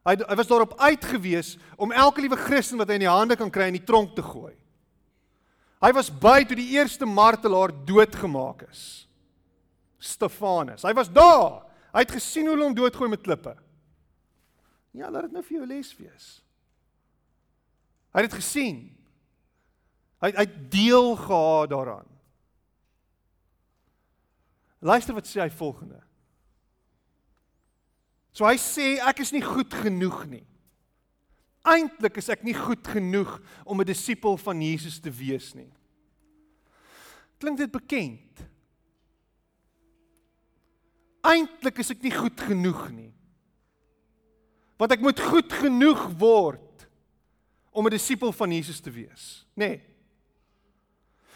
Hy 0.09 0.17
hy 0.17 0.37
was 0.37 0.49
daarop 0.49 0.79
uitgewees 0.81 1.55
om 1.77 1.93
elke 1.93 2.25
liewe 2.25 2.41
Christen 2.41 2.81
wat 2.81 2.89
hy 2.89 2.97
in 2.97 3.05
die 3.05 3.13
hande 3.13 3.37
kan 3.37 3.53
kry 3.53 3.69
in 3.69 3.77
die 3.77 3.85
tronk 3.85 4.15
te 4.17 4.25
gooi. 4.25 4.55
Hy 5.81 5.93
was 5.97 6.09
by 6.13 6.41
toe 6.45 6.57
die 6.57 6.73
eerste 6.77 7.09
martelaar 7.09 7.73
doodgemaak 7.89 8.65
is. 8.69 8.83
Stefanus. 10.01 10.83
Hy 10.83 10.95
was 10.97 11.11
daar. 11.13 11.61
Hy 11.93 12.05
het 12.05 12.15
gesien 12.17 12.49
hoe 12.49 12.55
hulle 12.55 12.69
hom 12.69 12.77
doodgooi 12.77 13.11
met 13.13 13.23
klippe. 13.25 13.55
Ja, 14.97 15.11
laat 15.11 15.29
dit 15.29 15.37
nou 15.37 15.43
vir 15.45 15.61
jou 15.61 15.67
les 15.69 15.91
wees. 15.99 16.29
Hy 18.11 18.23
het 18.23 18.31
dit 18.31 18.39
gesien. 18.41 18.79
Hy 20.25 20.33
hy 20.37 20.47
deel 20.73 21.15
gehad 21.21 21.71
daaraan. 21.73 22.09
Luister 24.81 25.15
wat 25.15 25.29
sê 25.29 25.43
hy 25.45 25.51
volgende. 25.53 26.01
So 28.33 28.47
hy 28.49 28.57
sê 28.61 28.95
ek 29.05 29.21
is 29.25 29.35
nie 29.35 29.45
goed 29.45 29.75
genoeg 29.83 30.25
nie. 30.31 30.45
Eintlik 31.69 32.17
is 32.23 32.31
ek 32.33 32.45
nie 32.47 32.57
goed 32.57 32.87
genoeg 32.89 33.37
om 33.65 33.81
'n 33.81 33.87
disipel 33.87 34.37
van 34.41 34.63
Jesus 34.63 34.99
te 34.99 35.11
wees 35.11 35.53
nie. 35.55 35.71
Klink 37.39 37.59
dit 37.59 37.71
bekend? 37.71 38.50
Eintlik 41.21 41.79
is 41.79 41.91
ek 41.91 42.03
nie 42.03 42.15
goed 42.15 42.41
genoeg 42.41 42.91
nie. 42.91 43.13
Want 44.81 44.93
ek 44.93 45.05
moet 45.05 45.21
goed 45.21 45.53
genoeg 45.53 46.07
word 46.19 46.89
om 47.71 47.87
'n 47.87 47.91
disipel 47.91 48.33
van 48.33 48.53
Jesus 48.53 48.81
te 48.81 48.91
wees, 48.91 49.47
nê? 49.55 49.69
Nee. 49.69 49.81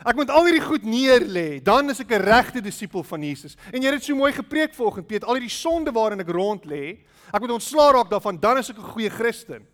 Ek 0.02 0.16
moet 0.16 0.30
al 0.30 0.48
hierdie 0.48 0.64
goed 0.64 0.82
neer 0.82 1.20
lê, 1.20 1.62
dan 1.62 1.88
is 1.90 2.00
ek 2.00 2.10
'n 2.10 2.24
regte 2.24 2.60
disipel 2.60 3.02
van 3.02 3.22
Jesus. 3.22 3.56
En 3.72 3.80
jy 3.80 3.90
het 3.90 4.00
dit 4.00 4.04
so 4.04 4.16
mooi 4.16 4.32
gepreek 4.32 4.74
vanoggend, 4.74 5.06
Piet, 5.06 5.24
al 5.24 5.34
hierdie 5.34 5.50
sonde 5.50 5.92
waarin 5.92 6.20
ek 6.20 6.28
rond 6.28 6.64
lê, 6.64 7.04
ek 7.32 7.40
moet 7.40 7.50
ontslaa 7.50 7.92
raak 7.92 8.10
daarvan, 8.10 8.40
dan 8.40 8.58
is 8.58 8.70
ek 8.70 8.78
'n 8.78 8.82
goeie 8.82 9.10
Christen. 9.10 9.66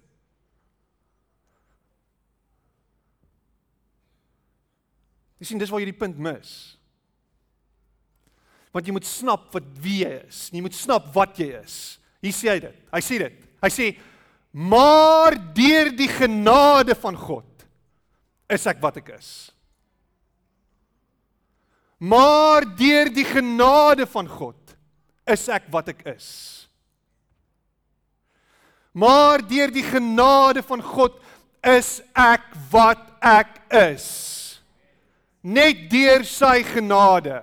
Jy 5.39 5.47
sien 5.47 5.59
dis 5.59 5.71
waar 5.71 5.81
jy 5.81 5.87
die 5.87 5.99
punt 5.99 6.19
mis. 6.19 6.79
Want 8.71 8.87
jy 8.87 8.95
moet 8.95 9.09
snap 9.09 9.49
wat 9.55 9.67
wie 9.83 10.03
jy 10.05 10.13
is. 10.29 10.45
Jy 10.55 10.63
moet 10.63 10.77
snap 10.77 11.09
wat 11.15 11.39
jy 11.41 11.51
is. 11.59 11.77
Hier 12.23 12.37
sê 12.37 12.53
hy 12.53 12.59
dit. 12.63 12.77
Hy 12.93 13.03
sê 13.05 13.19
dit. 13.25 13.47
Hy 13.61 13.71
sê 13.75 13.91
maar 14.51 15.37
deur 15.55 15.93
die 15.95 16.09
genade 16.11 16.97
van 16.99 17.15
God 17.15 17.47
is 18.51 18.65
ek 18.67 18.81
wat 18.83 18.97
ek 18.99 19.13
is. 19.15 19.29
Maar 22.03 22.67
deur 22.75 23.13
die 23.15 23.27
genade 23.29 24.09
van 24.11 24.27
God 24.27 24.75
is 25.31 25.45
ek 25.53 25.69
wat 25.71 25.93
ek 25.93 26.03
is. 26.17 26.27
Maar 28.91 29.45
deur 29.47 29.71
die 29.71 29.87
genade 29.87 30.65
van 30.67 30.83
God 30.83 31.21
is 31.63 32.01
ek 32.19 32.49
wat 32.73 33.07
ek 33.23 33.61
is 33.71 34.09
net 35.41 35.87
deur 35.93 36.25
sy 36.29 36.61
genade. 36.69 37.41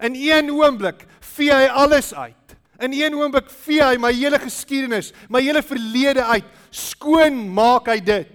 In 0.00 0.14
een 0.14 0.50
oomblik 0.50 1.06
vee 1.34 1.52
hy 1.52 1.66
alles 1.66 2.14
uit. 2.14 2.34
In 2.78 2.92
een 2.94 3.14
oomblik 3.18 3.50
vee 3.64 3.82
hy 3.82 3.96
my 3.98 4.12
hele 4.14 4.38
geskiedenis, 4.38 5.12
my 5.28 5.42
hele 5.42 5.62
verlede 5.66 6.22
uit. 6.24 6.46
Skoon 6.70 7.48
maak 7.54 7.90
hy 7.90 7.98
dit. 7.98 8.34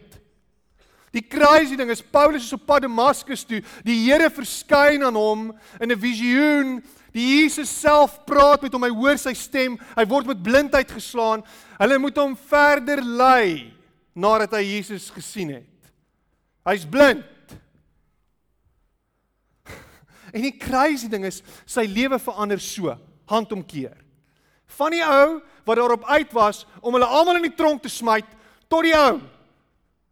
Die 1.14 1.22
crazy 1.22 1.78
ding 1.78 1.92
is 1.94 2.02
Paulus 2.02 2.48
is 2.48 2.56
op 2.56 2.66
pad 2.66 2.84
Damaskus 2.88 3.46
toe. 3.46 3.62
Die 3.86 4.00
Here 4.08 4.32
verskyn 4.34 5.06
aan 5.06 5.16
hom 5.16 5.52
in 5.80 5.92
'n 5.92 6.00
visioen. 6.00 6.84
Die 7.14 7.28
Jesus 7.38 7.70
self 7.70 8.26
praat 8.26 8.62
met 8.62 8.74
hom. 8.74 8.84
Hy 8.84 8.90
hoor 8.90 9.18
sy 9.18 9.34
stem. 9.34 9.78
Hy 9.96 10.06
word 10.06 10.26
met 10.26 10.42
blindheid 10.44 10.92
geslaan. 10.92 11.44
Hulle 11.78 12.00
moet 12.00 12.18
hom 12.18 12.36
verder 12.36 13.04
lei 13.04 13.72
nadat 14.16 14.52
hy 14.58 14.64
Jesus 14.64 15.10
gesien 15.10 15.50
het. 15.50 15.92
Hy's 16.66 16.86
blind. 16.86 17.24
En 20.34 20.42
die 20.42 20.56
crazy 20.58 21.08
ding 21.12 21.28
is 21.30 21.44
sy 21.70 21.86
lewe 21.86 22.18
verander 22.20 22.62
so, 22.62 22.96
handomkeer. 23.30 23.96
Van 24.74 24.94
die 24.96 25.04
ou 25.06 25.42
wat 25.64 25.78
daarop 25.78 26.08
uit 26.10 26.34
was 26.34 26.64
om 26.82 26.96
hulle 26.98 27.08
almal 27.08 27.38
in 27.38 27.48
die 27.48 27.56
tronk 27.56 27.84
te 27.84 27.92
smyt 27.92 28.28
tot 28.72 28.88
die 28.88 28.96
ou 28.98 29.22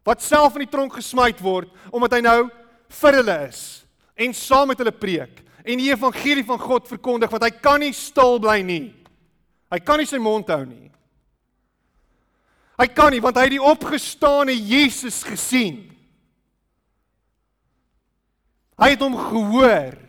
wat 0.06 0.22
self 0.22 0.56
in 0.56 0.64
die 0.64 0.72
tronk 0.72 0.96
gesmyt 0.98 1.40
word 1.42 1.70
omdat 1.94 2.16
hy 2.16 2.22
nou 2.24 2.38
vir 3.02 3.18
hulle 3.20 3.36
is 3.48 3.62
en 4.18 4.34
saam 4.36 4.72
met 4.72 4.80
hulle 4.82 4.94
preek 4.94 5.42
en 5.62 5.78
die 5.78 5.90
evangelie 5.92 6.44
van 6.46 6.60
God 6.60 6.90
verkondig 6.90 7.30
want 7.30 7.46
hy 7.46 7.52
kan 7.62 7.82
nie 7.82 7.94
stil 7.94 8.40
bly 8.42 8.60
nie. 8.66 8.90
Hy 9.72 9.78
kan 9.80 10.02
nie 10.02 10.08
sy 10.08 10.18
mond 10.20 10.50
hou 10.52 10.64
nie. 10.66 10.90
Hy 12.80 12.88
kan 12.92 13.14
nie 13.14 13.22
want 13.22 13.38
hy 13.38 13.46
het 13.46 13.54
die 13.54 13.62
opgestane 13.72 14.54
Jesus 14.56 15.22
gesien. 15.26 15.84
Hy 18.80 18.94
het 18.94 19.04
hom 19.04 19.14
gehoor. 19.14 20.01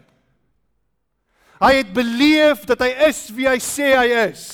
Hy 1.63 1.77
het 1.79 1.93
beleef 1.95 2.65
dat 2.67 2.81
hy 2.83 2.91
is 3.07 3.25
wie 3.31 3.47
hy 3.47 3.59
sê 3.63 3.93
hy 3.95 4.07
is. 4.25 4.47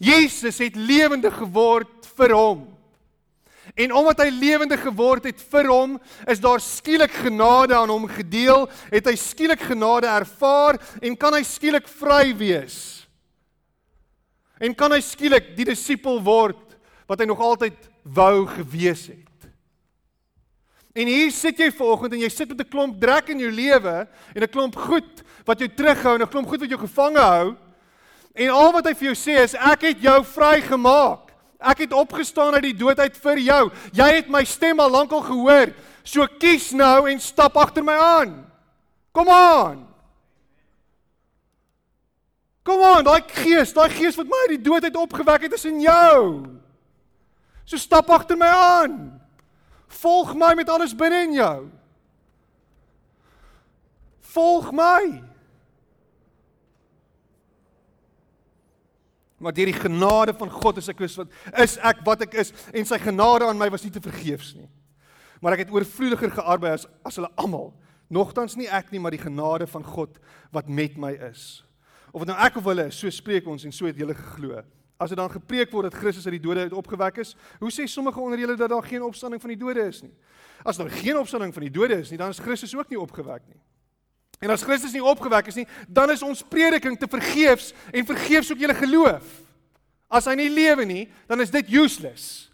Jesus 0.00 0.58
het 0.62 0.76
lewendig 0.76 1.36
geword 1.36 2.08
vir 2.16 2.32
hom. 2.36 2.62
En 3.74 3.92
omdat 3.96 4.22
hy 4.24 4.30
lewendig 4.32 4.82
geword 4.84 5.26
het 5.28 5.40
vir 5.50 5.68
hom, 5.72 5.96
is 6.30 6.40
daar 6.40 6.62
skielik 6.62 7.12
genade 7.24 7.74
aan 7.76 7.90
hom 7.90 8.06
gedeel, 8.08 8.68
het 8.92 9.08
hy 9.08 9.14
skielik 9.18 9.64
genade 9.66 10.08
ervaar 10.10 10.78
en 11.02 11.16
kan 11.18 11.34
hy 11.34 11.42
skielik 11.48 11.88
vry 12.00 12.28
wees. 12.38 12.78
En 14.62 14.76
kan 14.76 14.92
hy 14.94 15.00
skielik 15.04 15.52
die 15.58 15.66
disipel 15.72 16.20
word 16.24 16.76
wat 17.10 17.20
hy 17.20 17.28
nog 17.28 17.42
altyd 17.42 17.88
wou 18.04 18.46
gewees 18.52 19.08
het. 19.10 19.33
En 20.94 21.10
hier 21.10 21.32
sit 21.34 21.58
jy 21.58 21.72
vanoggend 21.74 22.14
en 22.14 22.22
jy 22.22 22.30
sit 22.30 22.48
met 22.48 22.60
'n 22.60 22.70
klomp 22.70 23.00
drek 23.00 23.28
in 23.28 23.40
jou 23.42 23.50
lewe 23.50 24.06
en 24.34 24.42
'n 24.42 24.48
klomp 24.48 24.76
goed 24.76 25.22
wat 25.44 25.58
jou 25.58 25.68
terughou 25.68 26.14
en 26.14 26.22
'n 26.22 26.28
klomp 26.30 26.48
goed 26.48 26.60
wat 26.60 26.70
jou 26.70 26.78
gevange 26.78 27.18
hou. 27.18 27.56
En 28.34 28.48
al 28.48 28.72
wat 28.72 28.86
hy 28.86 28.94
vir 28.94 29.12
jou 29.12 29.14
sê 29.14 29.42
is 29.42 29.54
ek 29.54 29.82
het 29.82 30.00
jou 30.00 30.24
vrygemaak. 30.24 31.32
Ek 31.60 31.78
het 31.78 31.92
opgestaan 31.92 32.54
uit 32.54 32.62
die 32.62 32.76
dood 32.76 32.98
uit 32.98 33.16
vir 33.16 33.38
jou. 33.38 33.70
Jy 33.92 34.14
het 34.14 34.28
my 34.28 34.44
stem 34.44 34.80
al 34.80 34.90
lankal 34.90 35.22
gehoor. 35.22 35.74
So 36.04 36.26
kies 36.26 36.72
nou 36.72 37.10
en 37.10 37.20
stap 37.20 37.56
agter 37.56 37.84
my 37.84 37.94
aan. 37.94 38.46
Kom 39.12 39.28
aan. 39.28 39.86
Kom 42.64 42.82
aan, 42.82 43.04
daai 43.04 43.22
gees, 43.28 43.72
daai 43.72 43.90
gees 43.90 44.16
wat 44.16 44.26
my 44.26 44.36
uit 44.48 44.56
die 44.56 44.70
dood 44.70 44.84
uit 44.84 44.96
opgewek 44.96 45.42
het, 45.42 45.52
is 45.52 45.64
in 45.64 45.80
jou. 45.80 46.46
So 47.64 47.76
stap 47.76 48.10
agter 48.10 48.36
my 48.36 48.46
aan. 48.46 49.13
Volg 50.00 50.34
my 50.38 50.54
met 50.58 50.70
alles 50.70 50.94
binne 50.96 51.22
in 51.28 51.36
jou. 51.38 51.58
Volg 54.34 54.72
my. 54.74 55.22
Maar 59.38 59.52
deur 59.52 59.68
die 59.68 59.76
genade 59.76 60.34
van 60.38 60.50
God 60.50 60.80
is 60.80 60.88
ek 60.88 61.02
is 61.04 61.18
wat 61.20 61.34
is 61.60 61.76
ek 61.84 62.00
wat 62.06 62.24
ek 62.24 62.36
is 62.40 62.52
en 62.72 62.86
sy 62.88 62.98
genade 63.02 63.46
aan 63.46 63.60
my 63.60 63.68
was 63.72 63.84
nie 63.84 63.92
te 63.92 64.02
vergeefs 64.02 64.54
nie. 64.56 64.70
Maar 65.42 65.58
ek 65.58 65.66
het 65.66 65.74
oorvloediger 65.74 66.32
gearbei 66.38 66.72
as 66.78 66.86
as 67.04 67.20
hulle 67.20 67.30
almal. 67.40 67.74
Nogtans 68.08 68.56
nie 68.56 68.68
ek 68.68 68.90
nie, 68.92 69.00
maar 69.00 69.14
die 69.14 69.22
genade 69.22 69.66
van 69.68 69.84
God 69.84 70.18
wat 70.54 70.68
met 70.68 70.96
my 71.00 71.12
is. 71.28 71.64
Of 72.12 72.22
dit 72.22 72.30
nou 72.30 72.38
ek 72.46 72.56
of 72.60 72.68
hulle, 72.68 72.86
so 72.94 73.10
spreek 73.10 73.46
ons 73.50 73.64
en 73.66 73.74
so 73.74 73.88
het 73.88 73.98
julle 73.98 74.14
geglo. 74.16 74.62
As 74.96 75.10
dit 75.10 75.18
dan 75.18 75.30
gepreek 75.30 75.72
word 75.74 75.90
dat 75.90 75.98
Christus 75.98 76.26
uit 76.26 76.36
die 76.36 76.44
dode 76.44 76.60
uit 76.68 76.72
opgewek 76.72 77.18
is, 77.24 77.34
hoe 77.58 77.70
sê 77.72 77.86
sommige 77.90 78.20
onder 78.20 78.38
julle 78.38 78.56
dat 78.56 78.70
daar 78.70 78.86
geen 78.86 79.02
opstanding 79.02 79.42
van 79.42 79.50
die 79.50 79.58
dode 79.58 79.82
is 79.88 80.02
nie? 80.02 80.12
As 80.62 80.78
daar 80.78 80.90
geen 80.90 81.18
opstanding 81.18 81.52
van 81.54 81.66
die 81.66 81.72
dode 81.74 81.98
is 81.98 82.10
nie, 82.10 82.18
dan 82.18 82.30
is 82.30 82.38
Christus 82.38 82.76
ook 82.76 82.88
nie 82.88 83.00
opgewek 83.00 83.42
nie. 83.48 83.60
En 84.38 84.50
as 84.50 84.62
Christus 84.62 84.92
nie 84.92 85.02
opgewek 85.02 85.50
is 85.50 85.58
nie, 85.58 85.66
dan 85.88 86.10
is 86.14 86.22
ons 86.22 86.42
prediking 86.46 86.98
te 86.98 87.08
vergeefs 87.10 87.72
en 87.90 88.06
vergeefs 88.06 88.52
ook 88.52 88.62
julle 88.62 88.76
geloof. 88.78 89.40
As 90.08 90.28
hy 90.30 90.36
nie 90.38 90.50
lewe 90.52 90.86
nie, 90.86 91.04
dan 91.26 91.42
is 91.42 91.50
dit 91.50 91.70
useless. 91.74 92.50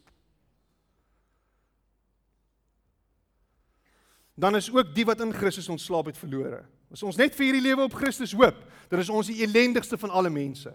Dan 4.40 4.56
is 4.56 4.70
ook 4.72 4.94
die 4.96 5.04
wat 5.04 5.20
in 5.20 5.34
Christus 5.36 5.68
ontslaap 5.68 6.08
het 6.08 6.20
verlore. 6.20 6.62
As 6.90 7.02
ons 7.06 7.18
net 7.20 7.34
vir 7.36 7.50
hierdie 7.50 7.66
lewe 7.68 7.84
op 7.84 7.94
Christus 7.94 8.32
hoop, 8.32 8.56
dan 8.88 9.02
is 9.02 9.10
ons 9.12 9.28
die 9.28 9.42
elendigste 9.44 9.98
van 10.00 10.10
alle 10.10 10.30
mense. 10.32 10.72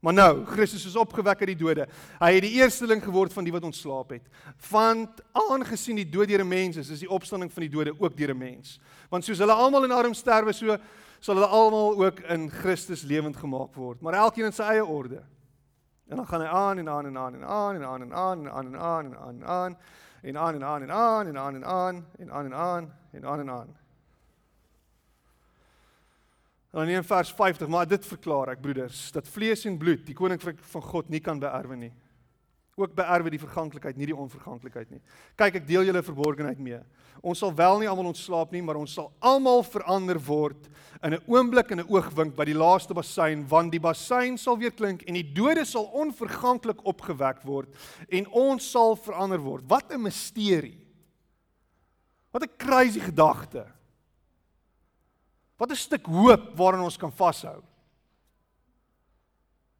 Maar 0.00 0.12
nou, 0.12 0.44
Christus 0.44 0.84
is 0.86 0.96
opgewek 0.96 1.40
uit 1.40 1.48
die 1.54 1.56
dode. 1.56 1.86
Hy 2.20 2.32
het 2.34 2.44
die 2.44 2.58
eersteling 2.60 3.00
geword 3.02 3.32
van 3.32 3.44
die 3.44 3.52
wat 3.52 3.64
ontslaap 3.64 4.10
het. 4.10 4.26
Want 4.70 5.22
aangesien 5.32 5.96
die 5.96 6.08
dood 6.08 6.28
deur 6.28 6.44
'n 6.44 6.48
mens 6.48 6.76
is, 6.76 6.90
is 6.90 7.00
die 7.00 7.10
opstanding 7.10 7.52
van 7.52 7.62
die 7.62 7.70
dode 7.70 7.94
ook 7.98 8.16
deur 8.16 8.30
'n 8.34 8.38
mens. 8.38 8.78
Want 9.08 9.24
soos 9.24 9.38
hulle 9.38 9.52
almal 9.52 9.84
in 9.84 9.92
arm 9.92 10.14
sterwe, 10.14 10.52
so 10.52 10.76
sal 11.20 11.34
hulle 11.34 11.46
almal 11.46 12.04
ook 12.04 12.20
in 12.20 12.50
Christus 12.50 13.02
lewend 13.02 13.36
gemaak 13.36 13.74
word, 13.74 14.00
maar 14.00 14.14
elkeen 14.14 14.44
in 14.44 14.52
sy 14.52 14.62
eie 14.62 14.84
orde. 14.84 15.22
En 16.08 16.16
dan 16.16 16.26
gaan 16.26 16.40
hy 16.40 16.46
aan 16.46 16.78
en 16.78 16.88
aan 16.88 17.06
en 17.06 17.16
aan 17.16 17.34
en 17.34 17.44
aan 17.44 17.74
en 17.74 17.84
aan 17.84 18.02
en 18.02 18.14
aan 18.14 18.36
en 18.42 18.50
aan 18.52 19.06
en 19.06 19.16
aan 19.16 19.34
en 19.36 19.46
aan 19.46 19.76
en 20.22 20.36
aan 20.36 20.52
en 20.52 20.62
aan 20.62 20.82
en 20.82 20.92
aan 20.92 21.26
en 21.26 21.36
aan 21.36 21.56
en 21.56 21.64
aan 21.64 21.64
en 21.64 21.64
aan 21.64 22.04
en 22.16 22.24
aan 22.24 22.46
en 22.46 22.54
aan 22.54 22.92
en 23.12 23.24
aan 23.24 23.40
en 23.40 23.50
aan. 23.50 23.85
Dan 26.76 26.88
in 26.92 27.04
vers 27.04 27.32
50, 27.32 27.68
maar 27.72 27.86
dit 27.88 28.04
verklaar 28.04 28.50
ek 28.52 28.60
broeders, 28.60 29.06
dat 29.14 29.28
vlees 29.32 29.62
en 29.64 29.78
bloed 29.80 30.02
die 30.04 30.14
koninkryk 30.16 30.58
van 30.74 30.82
God 30.84 31.06
nie 31.08 31.22
kan 31.24 31.38
beerwe 31.40 31.76
nie. 31.86 31.92
Ook 32.76 32.92
beerwe 32.92 33.30
die 33.32 33.40
verganklikheid, 33.40 33.96
nie 33.96 34.10
die 34.10 34.16
onverganklikheid 34.16 34.90
nie. 34.92 35.00
Kyk, 35.40 35.62
ek 35.62 35.64
deel 35.64 35.86
julle 35.88 36.02
verborgenheid 36.04 36.58
mee. 36.60 36.82
Ons 37.24 37.40
sal 37.40 37.54
wel 37.56 37.80
nie 37.80 37.88
almal 37.88 38.10
ontslaap 38.10 38.52
nie, 38.52 38.60
maar 38.60 38.76
ons 38.76 38.92
sal 38.92 39.08
almal 39.24 39.64
verander 39.64 40.20
word 40.20 40.68
in 41.00 41.14
'n 41.16 41.24
oomblik 41.24 41.72
en 41.72 41.80
'n 41.80 41.88
oogwink 41.88 42.36
by 42.36 42.44
die 42.44 42.58
laaste 42.60 42.92
bassein, 42.92 43.48
want 43.48 43.72
die 43.72 43.80
bassein 43.80 44.36
sal 44.36 44.58
weer 44.58 44.72
klink 44.72 45.02
en 45.08 45.14
die 45.14 45.32
dode 45.32 45.64
sal 45.64 45.88
onverganklik 45.94 46.84
opgewek 46.84 47.40
word 47.42 47.72
en 48.10 48.28
ons 48.28 48.70
sal 48.70 48.96
verander 48.96 49.40
word. 49.40 49.64
Wat 49.66 49.90
'n 49.90 50.02
misterie. 50.02 50.76
Wat 52.32 52.42
'n 52.42 52.52
crazy 52.58 53.00
gedagte. 53.00 53.75
Wat 55.56 55.70
'n 55.70 55.76
stuk 55.76 56.06
hoop 56.06 56.56
waaraan 56.56 56.84
ons 56.84 56.96
kan 56.96 57.12
vashou. 57.12 57.62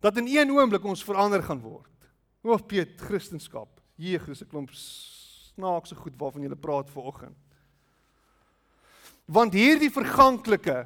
Dat 0.01 0.17
in 0.17 0.27
een 0.27 0.51
oomblik 0.51 0.85
ons 0.85 1.05
verander 1.05 1.43
gaan 1.43 1.61
word. 1.61 2.09
O, 2.43 2.57
Piet, 2.57 3.01
Christendom. 3.01 3.69
Hier 3.97 4.29
is 4.29 4.43
'n 4.43 4.49
klomp 4.49 4.71
snaakse 4.71 5.95
goed 5.95 6.17
waarvan 6.17 6.43
jy 6.43 6.55
praat 6.55 6.91
vanoggend. 6.91 7.37
Want 9.25 9.53
hierdie 9.53 9.91
verganklike 9.91 10.85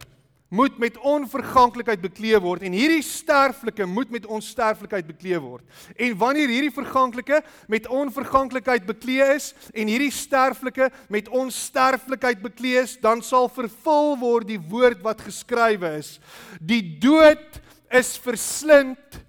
moet 0.50 0.78
met 0.82 0.98
onverganklikheid 0.98 2.00
bekleed 2.02 2.42
word 2.42 2.64
en 2.66 2.74
hierdie 2.74 3.04
sterflike 3.06 3.86
moet 3.86 4.10
met 4.10 4.26
onsterflikheid 4.26 5.06
bekleed 5.06 5.38
word. 5.42 5.62
En 5.94 6.16
wanneer 6.18 6.50
hierdie 6.50 6.74
verganklike 6.74 7.38
met 7.70 7.86
onverganklikheid 7.86 8.86
bekleed 8.88 9.36
is 9.36 9.52
en 9.70 9.90
hierdie 9.90 10.12
sterflike 10.14 10.90
met 11.08 11.30
onsterflikheid 11.30 12.42
bekleed 12.42 12.82
is, 12.82 12.96
dan 12.98 13.22
sal 13.22 13.48
vervul 13.52 14.16
word 14.18 14.50
die 14.50 14.60
woord 14.60 15.02
wat 15.06 15.22
geskrywe 15.22 15.94
is. 16.00 16.16
Die 16.58 16.82
dood 16.98 17.60
is 17.94 18.16
verslind 18.18 19.20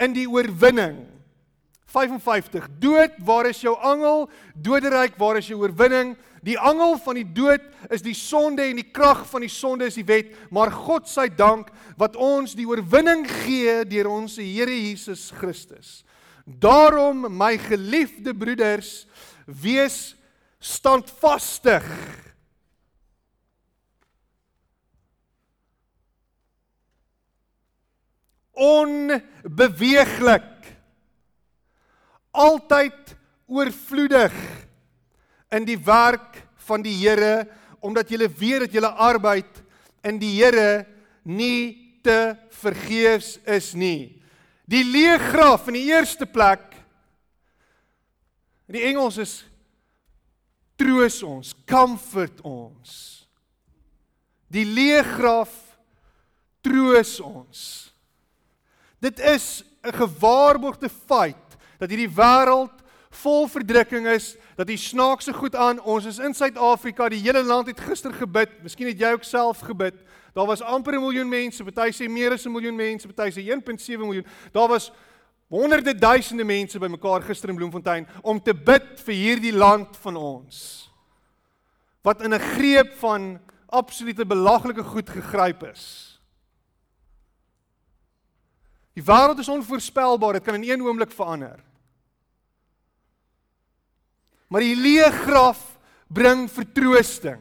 in 0.00 0.16
die 0.16 0.28
oorwinning. 0.28 1.02
55 1.90 2.68
Dood, 2.80 3.16
waar 3.26 3.48
is 3.50 3.60
jou 3.60 3.74
angel? 3.82 4.28
Doderyk, 4.54 5.16
waar 5.18 5.40
is 5.40 5.48
jou 5.50 5.58
oorwinning? 5.60 6.14
Die 6.40 6.56
angel 6.58 6.96
van 7.04 7.18
die 7.18 7.26
dood 7.36 7.64
is 7.92 8.00
die 8.04 8.16
sonde 8.16 8.64
en 8.70 8.78
die 8.80 8.88
krag 8.88 9.26
van 9.28 9.44
die 9.44 9.52
sonde 9.52 9.90
is 9.90 9.98
die 10.00 10.06
wet, 10.08 10.32
maar 10.48 10.72
God 10.72 11.08
sy 11.08 11.26
dank 11.28 11.68
wat 12.00 12.16
ons 12.16 12.54
die 12.56 12.68
oorwinning 12.68 13.26
gee 13.42 13.82
deur 13.88 14.08
ons 14.08 14.38
Here 14.40 14.72
Jesus 14.72 15.28
Christus. 15.36 16.00
Daarom 16.44 17.26
my 17.36 17.52
geliefde 17.60 18.32
broeders, 18.34 19.04
wees 19.44 20.14
standvastig. 20.60 21.84
Onbeweeglik. 28.60 30.48
Altyd 32.30 33.14
oorvloedig 33.50 34.34
in 35.50 35.66
die 35.66 35.78
werk 35.78 36.42
van 36.66 36.82
die 36.82 36.94
Here 36.94 37.48
omdat 37.80 38.10
julle 38.12 38.28
weet 38.28 38.66
dat 38.66 38.74
julle 38.76 38.92
arbeid 38.92 39.62
in 40.04 40.18
die 40.20 40.34
Here 40.36 40.86
nie 41.24 41.98
te 42.04 42.36
vergeefs 42.60 43.38
is 43.48 43.72
nie. 43.74 44.20
Die 44.70 44.84
leë 44.84 45.18
graf 45.30 45.68
in 45.68 45.78
die 45.80 45.88
eerste 45.90 46.28
plek 46.28 46.68
in 48.70 48.76
die 48.78 48.84
Engels 48.86 49.18
is 49.18 49.32
troos 50.78 51.18
ons, 51.26 51.50
comfort 51.66 52.38
ons. 52.46 52.92
Die 54.50 54.62
leë 54.62 55.02
graf 55.16 55.52
troos 56.62 57.16
ons. 57.24 57.60
Dit 59.02 59.18
is 59.18 59.64
'n 59.82 59.92
gewaarborgde 59.92 60.88
feit 60.88 61.56
dat 61.78 61.90
hierdie 61.90 62.14
wêreld 62.14 62.79
vol 63.10 63.48
verdrukking 63.50 64.06
is, 64.06 64.36
dat 64.56 64.68
die 64.70 64.78
snaakse 64.78 65.32
goed 65.34 65.56
aan. 65.58 65.80
Ons 65.82 66.06
is 66.06 66.18
in 66.22 66.34
Suid-Afrika, 66.34 67.08
die 67.10 67.22
hele 67.22 67.42
land 67.42 67.66
het 67.66 67.80
gister 67.80 68.12
gebid. 68.14 68.52
Miskien 68.62 68.90
het 68.90 69.00
jy 69.00 69.12
ook 69.16 69.26
self 69.26 69.64
gebid. 69.66 69.98
Daar 70.34 70.46
was 70.46 70.62
amper 70.62 70.94
'n 70.94 71.02
miljoen 71.02 71.28
mense, 71.28 71.64
party 71.64 71.90
sê 71.90 72.08
meer 72.08 72.32
as 72.32 72.46
'n 72.46 72.52
miljoen 72.52 72.76
mense, 72.76 73.08
party 73.08 73.30
sê 73.30 73.42
1.7 73.42 74.06
miljoen. 74.06 74.26
Daar 74.52 74.68
was 74.68 74.92
honderde 75.48 75.94
duisende 75.94 76.44
mense 76.44 76.78
bymekaar 76.78 77.22
gister 77.22 77.48
in 77.48 77.56
Bloemfontein 77.56 78.06
om 78.22 78.40
te 78.42 78.54
bid 78.54 79.00
vir 79.00 79.14
hierdie 79.14 79.52
land 79.52 79.96
van 79.96 80.16
ons. 80.16 80.90
Wat 82.02 82.22
in 82.22 82.34
'n 82.34 82.38
greep 82.38 82.92
van 82.98 83.40
absolute 83.68 84.26
belaglike 84.26 84.82
goed 84.82 85.10
gegryp 85.10 85.62
is. 85.62 86.20
Die 88.92 89.02
wêreld 89.02 89.38
is 89.38 89.48
onvoorspelbaar, 89.48 90.32
dit 90.32 90.42
kan 90.42 90.54
in 90.54 90.70
een 90.70 90.82
oomblik 90.82 91.12
verander. 91.12 91.62
Maar 94.50 94.66
die 94.66 94.74
leë 94.74 95.10
graf 95.22 95.60
bring 96.10 96.48
vertroosting. 96.50 97.38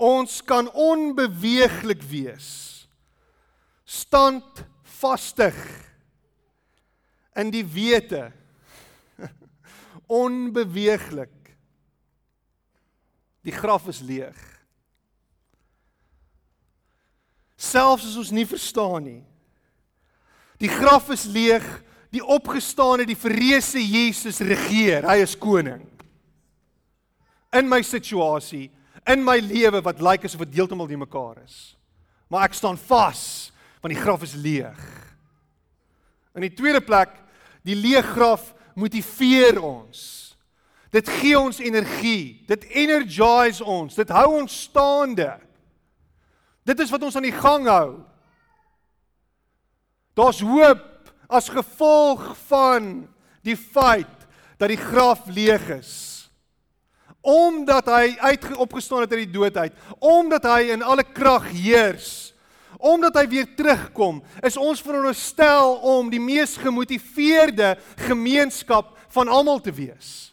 Ons 0.00 0.38
kan 0.48 0.70
onbeweeglik 0.72 2.00
wees. 2.08 2.48
Standvastig 3.84 5.58
in 7.36 7.52
die 7.52 7.66
wete. 7.68 8.30
Onbeweeglik. 10.22 11.52
Die 13.44 13.52
graf 13.52 13.90
is 13.92 14.00
leeg. 14.04 14.40
Selfs 17.60 18.08
as 18.08 18.16
ons 18.16 18.32
nie 18.32 18.46
verstaan 18.48 19.04
nie. 19.04 19.20
Die 20.60 20.72
graf 20.72 21.12
is 21.12 21.26
leeg 21.28 21.64
die 22.10 22.22
opgestane, 22.22 23.06
die 23.06 23.18
verreëse 23.18 23.80
Jesus 23.82 24.40
regeer. 24.42 25.06
Hy 25.06 25.20
is 25.22 25.36
koning. 25.38 25.84
In 27.54 27.68
my 27.70 27.80
situasie, 27.86 28.68
in 29.10 29.22
my 29.24 29.38
lewe 29.42 29.80
wat 29.82 30.02
lyk 30.02 30.26
asof 30.26 30.44
dit 30.46 30.58
heeltemal 30.60 30.90
nie 30.90 31.00
mekaar 31.00 31.40
is. 31.44 31.74
Maar 32.30 32.48
ek 32.48 32.58
staan 32.58 32.78
vas 32.88 33.50
want 33.80 33.94
die 33.94 34.02
graf 34.02 34.22
is 34.26 34.36
leeg. 34.36 34.80
In 36.36 36.44
die 36.44 36.52
tweede 36.52 36.82
plek, 36.84 37.14
die 37.64 37.78
leë 37.78 38.02
graf 38.12 38.50
motiveer 38.76 39.56
ons. 39.64 40.02
Dit 40.92 41.08
gee 41.20 41.38
ons 41.38 41.62
energie. 41.62 42.42
Dit 42.50 42.66
energize 42.68 43.64
ons. 43.64 43.94
Dit 43.96 44.10
hou 44.12 44.26
ons 44.42 44.58
staande. 44.66 45.30
Dit 46.66 46.82
is 46.82 46.92
wat 46.92 47.06
ons 47.06 47.16
aan 47.16 47.28
die 47.28 47.34
gang 47.34 47.66
hou. 47.70 48.02
Daar's 50.18 50.42
hoop 50.44 50.89
as 51.30 51.48
gevolg 51.52 52.32
van 52.48 52.90
die 53.46 53.56
feit 53.56 54.26
dat 54.60 54.68
die 54.68 54.80
graf 54.80 55.24
leeg 55.32 55.62
is. 55.78 55.92
Omdat 57.20 57.88
hy 57.92 58.16
uitgeopgestaan 58.18 59.04
het 59.04 59.12
uit 59.14 59.24
die 59.26 59.36
dood 59.38 59.56
uit, 59.56 59.76
omdat 59.98 60.44
hy 60.48 60.72
in 60.74 60.82
alle 60.82 61.04
krag 61.04 61.50
heers, 61.52 62.32
omdat 62.80 63.16
hy 63.20 63.26
weer 63.28 63.48
terugkom, 63.56 64.22
is 64.44 64.56
ons 64.56 64.80
veronderstel 64.82 65.76
om 65.84 66.08
die 66.12 66.20
mees 66.20 66.56
gemotiveerde 66.60 67.74
gemeenskap 68.08 68.96
van 69.12 69.28
almal 69.28 69.60
te 69.60 69.72
wees. 69.74 70.30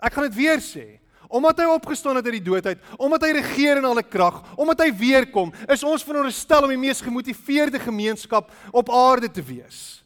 Ek 0.00 0.14
gaan 0.16 0.28
dit 0.30 0.38
weer 0.40 0.62
sê. 0.64 0.99
Omdat 1.30 1.60
hy 1.62 1.66
opgestaan 1.70 2.18
het 2.18 2.26
uit 2.26 2.40
die 2.40 2.48
dood 2.48 2.66
uit, 2.66 2.78
omdat 2.98 3.22
hy 3.22 3.30
regeer 3.36 3.78
in 3.78 3.86
alle 3.86 4.02
krag, 4.02 4.40
omdat 4.58 4.82
hy 4.82 4.88
weer 4.98 5.28
kom, 5.30 5.52
is 5.70 5.84
ons 5.86 6.02
veronderstel 6.02 6.66
om 6.66 6.72
die 6.74 6.80
mees 6.80 7.02
gemotiveerde 7.06 7.78
gemeenskap 7.78 8.50
op 8.74 8.90
aarde 8.90 9.30
te 9.30 9.44
wees. 9.46 10.00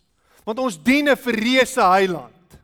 Want 0.44 0.60
ons 0.60 0.76
dien 0.76 1.08
'n 1.08 1.16
verreëse 1.16 1.80
heiland. 1.80 2.58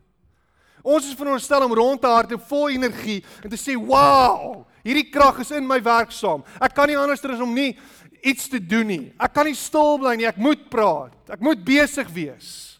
Ons 0.81 1.07
is 1.09 1.17
veronderstel 1.17 1.65
om 1.65 1.73
rond 1.73 2.01
te 2.01 2.09
hardloop 2.09 2.43
vol 2.47 2.69
energie 2.69 3.23
en 3.43 3.49
te 3.49 3.57
sê, 3.57 3.73
"Wow, 3.75 4.65
hierdie 4.83 5.09
krag 5.09 5.39
is 5.39 5.51
in 5.51 5.67
my 5.67 5.81
werksaam. 5.81 6.43
Ek 6.61 6.73
kan 6.73 6.87
nie 6.87 6.97
anders 6.97 7.25
as 7.25 7.39
om 7.39 7.53
nie 7.53 7.77
iets 8.23 8.47
te 8.47 8.59
doen 8.59 8.87
nie. 8.87 9.13
Ek 9.19 9.33
kan 9.33 9.45
nie 9.45 9.55
stil 9.55 9.97
bly 9.97 10.15
nie. 10.15 10.27
Ek 10.27 10.37
moet 10.37 10.69
praat. 10.69 11.13
Ek 11.29 11.39
moet 11.39 11.63
besig 11.65 12.07
wees." 12.09 12.79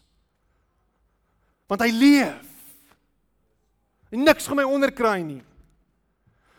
Want 1.68 1.80
hy 1.80 1.90
leef. 1.90 2.48
En 4.10 4.22
niks 4.22 4.46
gaan 4.46 4.56
my 4.56 4.62
onderkry 4.62 5.22
nie. 5.22 5.42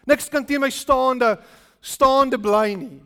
Niks 0.03 0.29
kan 0.29 0.45
teen 0.45 0.61
my 0.63 0.71
staande 0.71 1.37
staande 1.83 2.39
bly 2.39 2.75
nie. 2.79 3.01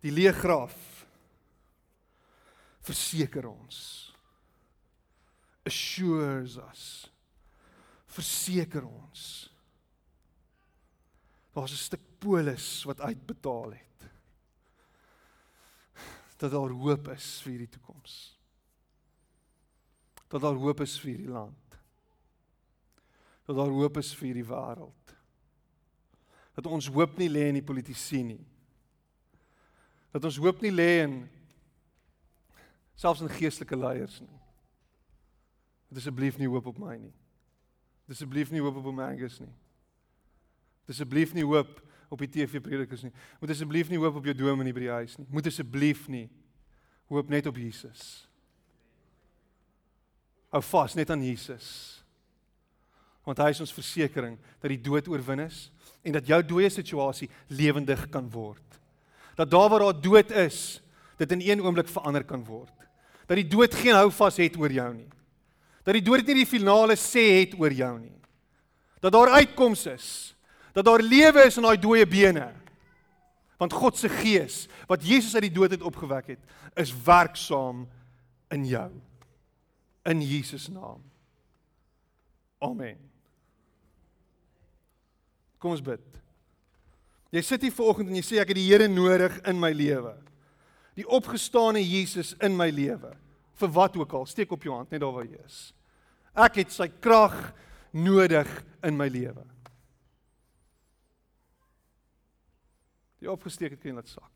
Die 0.00 0.12
leë 0.12 0.32
graf 0.36 0.76
verseker 2.88 3.44
ons. 3.50 3.78
Assures 5.68 6.56
us. 6.56 6.84
Verseker 8.10 8.86
ons. 8.88 9.50
Daar's 11.52 11.72
'n 11.72 11.84
stuk 11.84 12.04
polis 12.18 12.84
wat 12.84 13.00
uitbetaal 13.00 13.72
het. 13.76 14.00
Dat 16.38 16.50
daar 16.50 16.72
hoop 16.72 17.08
is 17.08 17.40
vir 17.44 17.58
die 17.58 17.68
toekoms 17.68 18.39
dat 20.30 20.40
daar 20.40 20.54
hoop 20.54 20.80
is 20.80 20.94
vir 21.02 21.10
hierdie 21.10 21.32
land. 21.32 21.78
Dat 23.48 23.56
daar 23.56 23.72
hoop 23.74 23.98
is 23.98 24.12
vir 24.14 24.28
hierdie 24.28 24.46
wêreld. 24.46 25.14
Dat 26.54 26.68
ons 26.70 26.86
hoop 26.86 27.18
nie 27.18 27.30
lê 27.30 27.48
in 27.50 27.58
die 27.58 27.66
politici 27.66 28.22
nie. 28.22 28.44
Dat 30.14 30.24
ons 30.28 30.38
hoop 30.38 30.62
nie 30.62 30.70
lê 30.70 30.90
in 31.02 31.16
selfs 32.94 33.24
in 33.24 33.32
geestelike 33.32 33.78
leiers 33.78 34.20
nie. 34.22 34.38
Dat 35.90 35.98
asseblief 35.98 36.38
nie 36.38 36.48
hoop 36.50 36.70
op 36.70 36.78
my 36.78 36.94
nie. 37.00 37.14
Dat 38.06 38.14
asseblief 38.14 38.54
nie 38.54 38.62
hoop 38.62 38.78
op 38.78 38.86
my 38.94 39.10
Angus 39.10 39.40
nie. 39.42 39.50
Dat 40.84 40.94
asseblief 40.94 41.34
nie 41.34 41.46
hoop 41.46 41.80
op 42.10 42.22
die 42.22 42.30
TV 42.30 42.62
predikers 42.62 43.02
nie. 43.06 43.14
Moet 43.42 43.56
asseblief 43.56 43.90
nie 43.90 43.98
hoop 43.98 44.22
op 44.22 44.30
jou 44.30 44.38
dominee 44.38 44.74
by 44.74 44.86
die 44.86 44.94
huis 44.94 45.18
nie. 45.18 45.26
Moet 45.30 45.50
asseblief 45.50 46.06
nie 46.10 46.28
hoop 47.10 47.30
net 47.34 47.50
op 47.50 47.58
Jesus. 47.58 48.29
Hou 50.50 50.62
vas 50.72 50.96
net 50.98 51.10
aan 51.14 51.22
Jesus. 51.22 51.66
Want 53.26 53.38
hy 53.38 53.50
is 53.54 53.62
ons 53.62 53.74
versekering 53.74 54.38
dat 54.58 54.70
die 54.72 54.80
dood 54.82 55.08
oorwin 55.10 55.44
is 55.46 55.68
en 56.02 56.16
dat 56.16 56.26
jou 56.26 56.40
dooie 56.42 56.70
situasie 56.72 57.28
lewendig 57.52 58.08
kan 58.10 58.26
word. 58.32 58.64
Dat 59.38 59.50
daar 59.52 59.68
waar 59.70 59.84
daar 59.86 60.00
dood 60.02 60.32
is, 60.42 60.80
dit 61.20 61.32
in 61.36 61.44
een 61.44 61.62
oomblik 61.62 61.88
verander 61.88 62.24
kan 62.24 62.42
word. 62.44 62.74
Dat 63.28 63.38
die 63.38 63.46
dood 63.46 63.74
geen 63.76 63.94
houvas 63.94 64.40
het 64.40 64.56
oor 64.58 64.72
jou 64.72 64.88
nie. 64.94 65.10
Dat 65.86 65.94
die 65.94 66.04
dood 66.04 66.26
nie 66.26 66.40
die 66.42 66.48
finale 66.48 66.96
sê 66.98 67.44
het 67.44 67.54
oor 67.60 67.72
jou 67.72 67.92
nie. 68.00 68.16
Dat 69.00 69.14
daar 69.14 69.36
uitkoms 69.38 69.86
is. 69.92 70.08
Dat 70.74 70.84
daar 70.84 71.02
lewe 71.04 71.46
is 71.46 71.56
in 71.60 71.66
daai 71.68 71.78
dooie 71.80 72.06
bene. 72.08 72.48
Want 73.60 73.76
God 73.76 73.98
se 74.00 74.08
gees 74.08 74.64
wat 74.88 75.04
Jesus 75.04 75.36
uit 75.36 75.46
die 75.46 75.54
dood 75.54 75.76
het 75.76 75.84
opgewek 75.84 76.32
het, 76.34 76.42
is 76.80 76.94
werksaam 77.04 77.84
in 78.50 78.66
jou. 78.66 78.90
In 80.08 80.22
Jesus 80.22 80.68
naam. 80.68 81.02
Amen. 82.58 82.98
Kom 85.60 85.74
ons 85.74 85.84
bid. 85.84 86.04
Jy 87.30 87.42
sit 87.46 87.62
hier 87.62 87.74
vanoggend 87.74 88.10
en 88.10 88.18
jy 88.18 88.24
sê 88.26 88.40
ek 88.42 88.50
het 88.52 88.58
die 88.58 88.66
Here 88.66 88.88
nodig 88.90 89.36
in 89.48 89.60
my 89.60 89.70
lewe. 89.76 90.16
Die 90.98 91.06
opgestane 91.06 91.82
Jesus 91.84 92.32
in 92.42 92.56
my 92.58 92.70
lewe. 92.74 93.12
Vir 93.60 93.72
wat 93.76 93.96
ook 94.00 94.16
al, 94.16 94.26
steek 94.26 94.52
op 94.56 94.64
jou 94.64 94.74
hand 94.74 94.90
net 94.90 95.02
daar 95.04 95.14
waar 95.14 95.28
jy 95.28 95.38
is. 95.44 95.70
Ek 96.34 96.62
het 96.62 96.72
sy 96.72 96.88
krag 97.02 97.36
nodig 97.92 98.48
in 98.86 98.96
my 98.96 99.08
lewe. 99.12 99.44
Die 103.20 103.28
opgesteek 103.30 103.76
het 103.76 103.82
kan 103.84 103.98
laat 104.00 104.08
sak. 104.08 104.32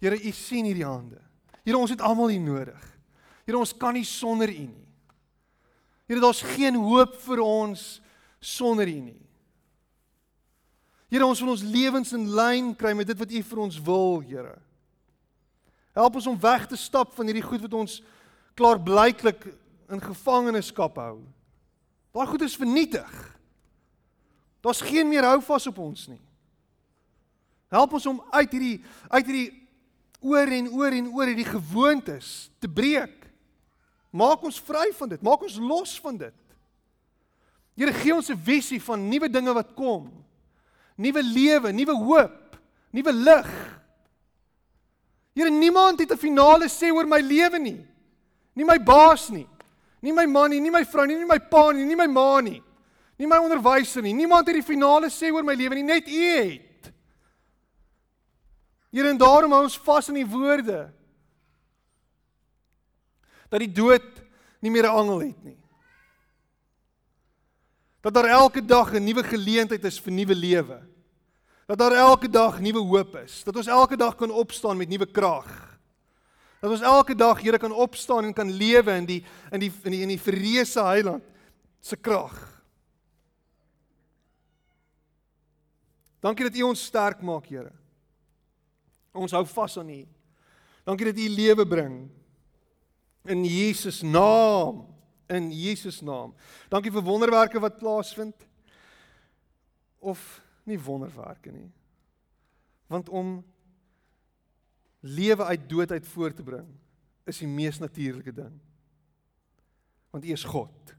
Here, 0.00 0.16
u 0.16 0.32
sien 0.32 0.68
hierdie 0.68 0.86
hande. 0.86 1.18
Here, 1.64 1.76
ons 1.76 1.92
het 1.92 2.00
almal 2.04 2.32
u 2.32 2.38
nodig. 2.40 2.84
Here, 3.50 3.58
ons 3.58 3.74
kan 3.74 3.96
nie 3.98 4.06
sonder 4.06 4.46
u 4.46 4.68
nie. 4.68 4.86
Here, 6.06 6.22
daar's 6.22 6.44
geen 6.54 6.76
hoop 6.78 7.16
vir 7.24 7.40
ons 7.42 7.82
sonder 8.38 8.86
u 8.86 9.00
nie. 9.08 9.18
Here, 11.10 11.26
ons 11.26 11.42
wil 11.42 11.56
ons 11.56 11.64
lewens 11.66 12.14
in 12.14 12.28
lyn 12.30 12.68
kry 12.78 12.94
met 12.94 13.10
dit 13.10 13.18
wat 13.18 13.34
u 13.34 13.42
vir 13.48 13.62
ons 13.66 13.80
wil, 13.82 14.20
Here. 14.22 14.54
Help 15.98 16.20
ons 16.20 16.30
om 16.30 16.38
weg 16.38 16.68
te 16.70 16.78
stap 16.78 17.10
van 17.16 17.26
hierdie 17.26 17.42
goed 17.42 17.66
wat 17.66 17.74
ons 17.74 17.98
klaarblyklik 18.54 19.48
in 19.90 20.02
gevangenskap 20.04 21.02
hou. 21.02 21.16
Daai 22.14 22.30
goed 22.30 22.46
is 22.46 22.54
vernietig. 22.54 23.10
Daar's 24.62 24.86
geen 24.86 25.10
meer 25.10 25.26
houvas 25.26 25.66
op 25.66 25.82
ons 25.82 26.06
nie. 26.12 26.22
Help 27.74 27.98
ons 27.98 28.06
om 28.06 28.22
uit 28.30 28.54
hierdie 28.54 28.76
uit 29.10 29.24
hierdie 29.26 29.48
oor 30.22 30.54
en 30.54 30.70
oor 30.70 30.94
en 30.94 31.10
oor 31.18 31.32
hierdie 31.32 31.50
gewoontes 31.50 32.50
te 32.62 32.70
breek. 32.70 33.19
Maak 34.10 34.42
ons 34.42 34.58
vry 34.58 34.90
van 34.98 35.08
dit. 35.08 35.22
Maak 35.22 35.42
ons 35.46 35.58
los 35.62 35.94
van 36.02 36.16
dit. 36.18 36.34
Here 37.78 37.92
gee 37.92 38.14
ons 38.14 38.30
'n 38.30 38.36
visie 38.36 38.82
van 38.82 39.08
nuwe 39.08 39.28
dinge 39.28 39.52
wat 39.54 39.74
kom. 39.74 40.10
Nuwe 40.96 41.22
lewe, 41.22 41.72
nuwe 41.72 41.94
hoop, 41.94 42.58
nuwe 42.90 43.12
lig. 43.12 43.50
Here 45.34 45.50
niemand 45.50 46.00
het 46.00 46.12
'n 46.12 46.18
finale 46.18 46.68
sê 46.68 46.92
oor 46.92 47.06
my 47.06 47.20
lewe 47.20 47.58
nie. 47.58 47.86
Nie 48.54 48.64
my 48.64 48.78
baas 48.78 49.30
nie. 49.30 49.46
Nie 50.02 50.12
my 50.12 50.26
man 50.26 50.50
nie, 50.50 50.60
nie 50.60 50.70
my 50.70 50.84
vrou 50.84 51.06
nie, 51.06 51.16
nie 51.16 51.26
my 51.26 51.38
pa 51.38 51.72
nie, 51.72 51.84
nie 51.84 51.96
my 51.96 52.06
ma 52.06 52.40
nie. 52.40 52.62
Nie 53.18 53.26
my 53.26 53.36
onderwyser 53.36 54.02
nie. 54.02 54.14
Niemand 54.14 54.46
het 54.46 54.56
die 54.56 54.62
finale 54.62 55.06
sê 55.06 55.30
oor 55.32 55.44
my 55.44 55.54
lewe 55.54 55.74
nie, 55.74 55.82
net 55.82 56.08
U 56.08 56.20
het. 56.36 56.92
Here 58.90 59.08
en 59.08 59.18
daarom 59.18 59.52
hou 59.52 59.62
ons 59.62 59.78
vas 59.78 60.08
aan 60.08 60.14
die 60.14 60.26
woorde 60.26 60.90
dat 63.50 63.60
die 63.60 63.72
dood 63.72 64.22
nie 64.62 64.70
meer 64.70 64.86
'n 64.86 64.96
angel 64.96 65.20
het 65.20 65.44
nie. 65.44 65.58
Dat 68.00 68.14
daar 68.14 68.28
elke 68.28 68.64
dag 68.64 68.92
'n 68.94 69.04
nuwe 69.04 69.22
geleentheid 69.22 69.84
is 69.84 70.00
vir 70.00 70.12
nuwe 70.12 70.34
lewe. 70.34 70.80
Dat 71.66 71.78
daar 71.78 71.92
elke 71.92 72.28
dag 72.28 72.60
nuwe 72.60 72.78
hoop 72.78 73.16
is. 73.16 73.44
Dat 73.44 73.56
ons 73.56 73.66
elke 73.66 73.96
dag 73.96 74.14
kan 74.16 74.30
opstaan 74.30 74.76
met 74.76 74.88
nuwe 74.88 75.06
krag. 75.06 75.78
Dat 76.60 76.70
ons 76.70 76.80
elke 76.80 77.14
dag 77.14 77.40
Here 77.40 77.58
kan 77.58 77.72
opstaan 77.72 78.24
en 78.24 78.32
kan 78.32 78.50
lewe 78.50 78.92
in 78.92 79.04
die 79.04 79.24
in 79.50 79.60
die 79.60 79.72
in 79.82 79.90
die 79.90 80.00
in 80.00 80.08
die 80.08 80.20
verreëse 80.20 80.82
heiland 80.82 81.22
se 81.80 81.96
krag. 81.96 82.62
Dankie 86.20 86.44
dat 86.44 86.56
U 86.56 86.62
ons 86.62 86.84
sterk 86.84 87.22
maak, 87.22 87.46
Here. 87.46 87.72
Ons 89.12 89.32
hou 89.32 89.46
vas 89.46 89.78
aan 89.78 89.88
U. 89.88 90.06
Dankie 90.84 91.06
dat 91.06 91.18
U 91.18 91.28
lewe 91.28 91.66
bring 91.66 92.10
in 93.24 93.44
Jesus 93.44 94.02
naam, 94.02 94.86
in 95.28 95.50
Jesus 95.52 96.00
naam. 96.00 96.34
Dankie 96.68 96.92
vir 96.92 97.04
wonderwerke 97.04 97.60
wat 97.60 97.78
plaasvind 97.78 98.46
of 100.00 100.40
nie 100.64 100.78
wonderwerke 100.80 101.52
nie. 101.52 101.68
Want 102.90 103.08
om 103.08 103.38
lewe 105.00 105.44
uit 105.44 105.68
dood 105.68 105.90
uit 105.90 106.06
voort 106.06 106.36
te 106.36 106.42
bring 106.42 106.68
is 107.24 107.38
die 107.38 107.48
mees 107.48 107.78
natuurlike 107.78 108.32
ding. 108.34 108.56
Want 110.10 110.24
U 110.24 110.32
is 110.32 110.44
God. 110.44 110.94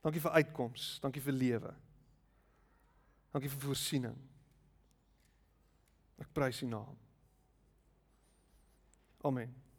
Dankie 0.00 0.20
vir 0.20 0.36
uitkoms, 0.40 0.98
dankie 1.00 1.22
vir 1.22 1.36
lewe. 1.36 1.72
Dankie 3.30 3.50
vir 3.52 3.64
voorsiening. 3.68 4.16
Ek 6.20 6.28
prys 6.36 6.60
U 6.64 6.68
naam. 6.68 6.96
Amen. 9.24 9.69